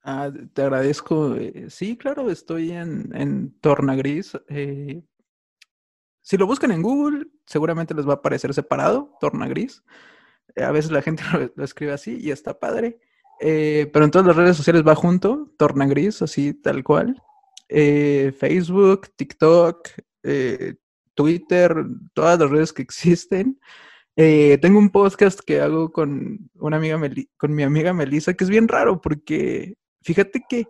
[0.03, 1.35] Ah, te agradezco.
[1.35, 4.37] Eh, sí, claro, estoy en, en Torna Gris.
[4.47, 5.03] Eh,
[6.29, 9.83] si lo buscan en Google, seguramente les va a aparecer separado, Torna Gris.
[10.55, 11.23] a veces la gente
[11.55, 12.99] lo, escribe así y está padre.
[13.39, 17.19] pero en todas las redes sociales va junto, Torna Gris, así tal cual.
[17.67, 19.89] Facebook, TikTok,
[21.15, 21.75] Twitter,
[22.13, 23.59] todas las redes que existen.
[24.15, 26.99] Eh, tengo un podcast que hago con una amiga
[27.37, 30.67] con mi amiga Melissa, que es bien raro porque fíjate que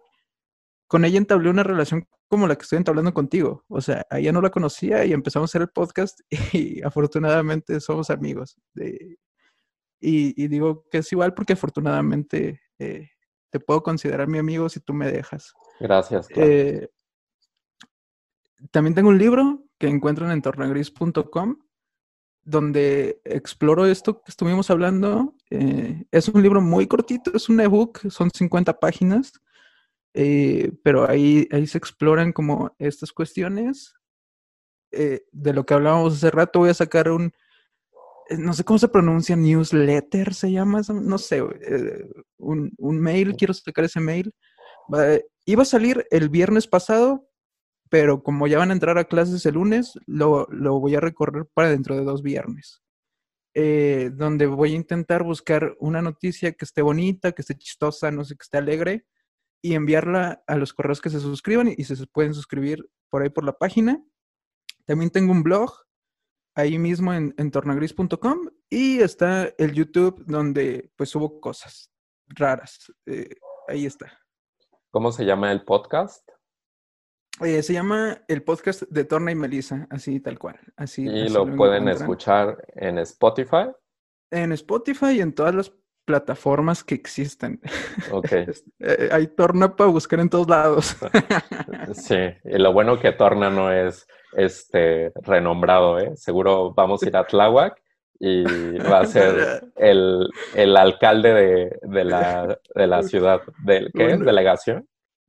[0.87, 3.65] con ella entablé una relación como la que estoy entablando contigo.
[3.67, 6.21] O sea, ella no la conocía y empezamos a hacer el podcast
[6.53, 8.57] y afortunadamente somos amigos.
[9.99, 13.09] y, digo que es igual porque afortunadamente eh,
[13.49, 15.53] te puedo considerar mi amigo si tú me dejas.
[15.79, 16.27] Gracias.
[16.35, 16.87] Eh,
[18.71, 21.57] también tengo un libro que encuentran en tornagris.com
[22.43, 25.35] donde exploro esto que estuvimos hablando.
[25.49, 29.33] Eh, es un libro muy cortito, es un ebook, son 50 páginas,
[30.21, 33.93] eh, pero ahí, ahí se exploran como estas cuestiones.
[34.91, 37.31] Eh, de lo que hablábamos hace rato, voy a sacar un,
[38.37, 41.41] no sé cómo se pronuncia, newsletter se llama, no sé,
[42.37, 44.33] un, un, mail, quiero sacar ese mail.
[45.45, 47.29] iba a salir el viernes pasado,
[47.89, 50.47] pero como ya van a entrar a clases el lunes, lo,
[50.81, 52.81] voy a recorrer para dentro de dos viernes.
[53.53, 58.25] Eh, donde voy a intentar buscar una noticia que esté bonita, que esté chistosa, no
[58.25, 59.05] sé, que esté alegre,
[59.61, 63.43] y enviarla a los correos que se suscriban y se pueden suscribir por ahí por
[63.43, 64.03] la página.
[64.85, 65.71] También tengo un blog
[66.55, 71.91] ahí mismo en, en tornagris.com y está el YouTube donde pues subo cosas
[72.27, 72.91] raras.
[73.05, 73.35] Eh,
[73.67, 74.19] ahí está.
[74.91, 76.27] ¿Cómo se llama el podcast?
[77.41, 80.59] Eh, se llama el podcast de Torna y Melissa, así tal cual.
[80.75, 83.71] Así, y lo, pueden escuchar en Spotify.
[84.31, 85.71] En Spotify y en todas las
[86.09, 87.61] plataformas que existen.
[88.11, 88.31] Ok.
[88.81, 90.95] Eh, hay Torna para buscar en todos lados.
[91.93, 96.15] sí, y lo bueno que Torna no es este renombrado, ¿eh?
[96.15, 97.81] Seguro vamos a ir a Tláhuac
[98.19, 104.15] y va a ser el, el alcalde de, de, la, de la ciudad, del, ¿qué?
[104.15, 104.87] ¿Delegación?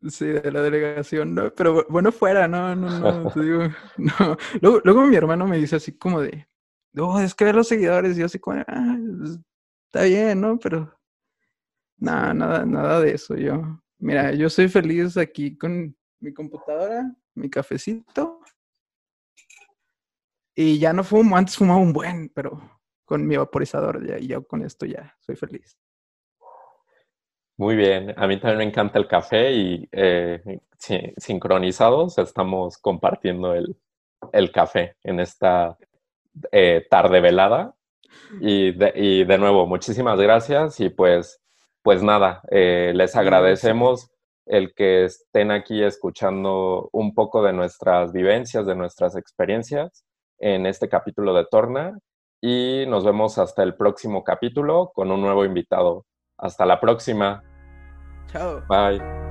[0.09, 1.53] Sí, de la delegación, ¿no?
[1.55, 3.65] Pero bueno, fuera, no, no, no, te digo,
[3.99, 4.37] no.
[4.61, 6.47] Luego, luego mi hermano me dice así como de,
[6.97, 9.39] oh, es que ver los seguidores, y yo así como, ah, pues,
[9.91, 10.57] está bien, ¿no?
[10.59, 10.97] Pero,
[11.99, 13.83] nada, nada, nada de eso, yo.
[13.99, 18.41] Mira, yo soy feliz aquí con mi computadora, mi cafecito,
[20.55, 24.63] y ya no fumo, antes fumaba un buen, pero con mi vaporizador, ya, yo con
[24.63, 25.77] esto ya soy feliz.
[27.57, 30.61] Muy bien, a mí también me encanta el café y eh,
[31.17, 33.77] sincronizados estamos compartiendo el,
[34.53, 35.77] café en esta
[36.53, 37.75] eh, tarde velada.
[38.41, 41.41] Y de, nuevo, muchísimas gracias y pues,
[41.83, 44.11] pues nada, eh, les agradecemos
[44.47, 50.05] el que estén aquí escuchando un poco de nuestras vivencias, de nuestras experiencias
[50.39, 51.99] en este capítulo de Torna
[52.41, 56.07] y nos vemos hasta el próximo capítulo con un nuevo invitado.
[56.39, 57.43] Hasta la próxima.
[58.33, 58.63] Chao.
[58.69, 59.30] Bye.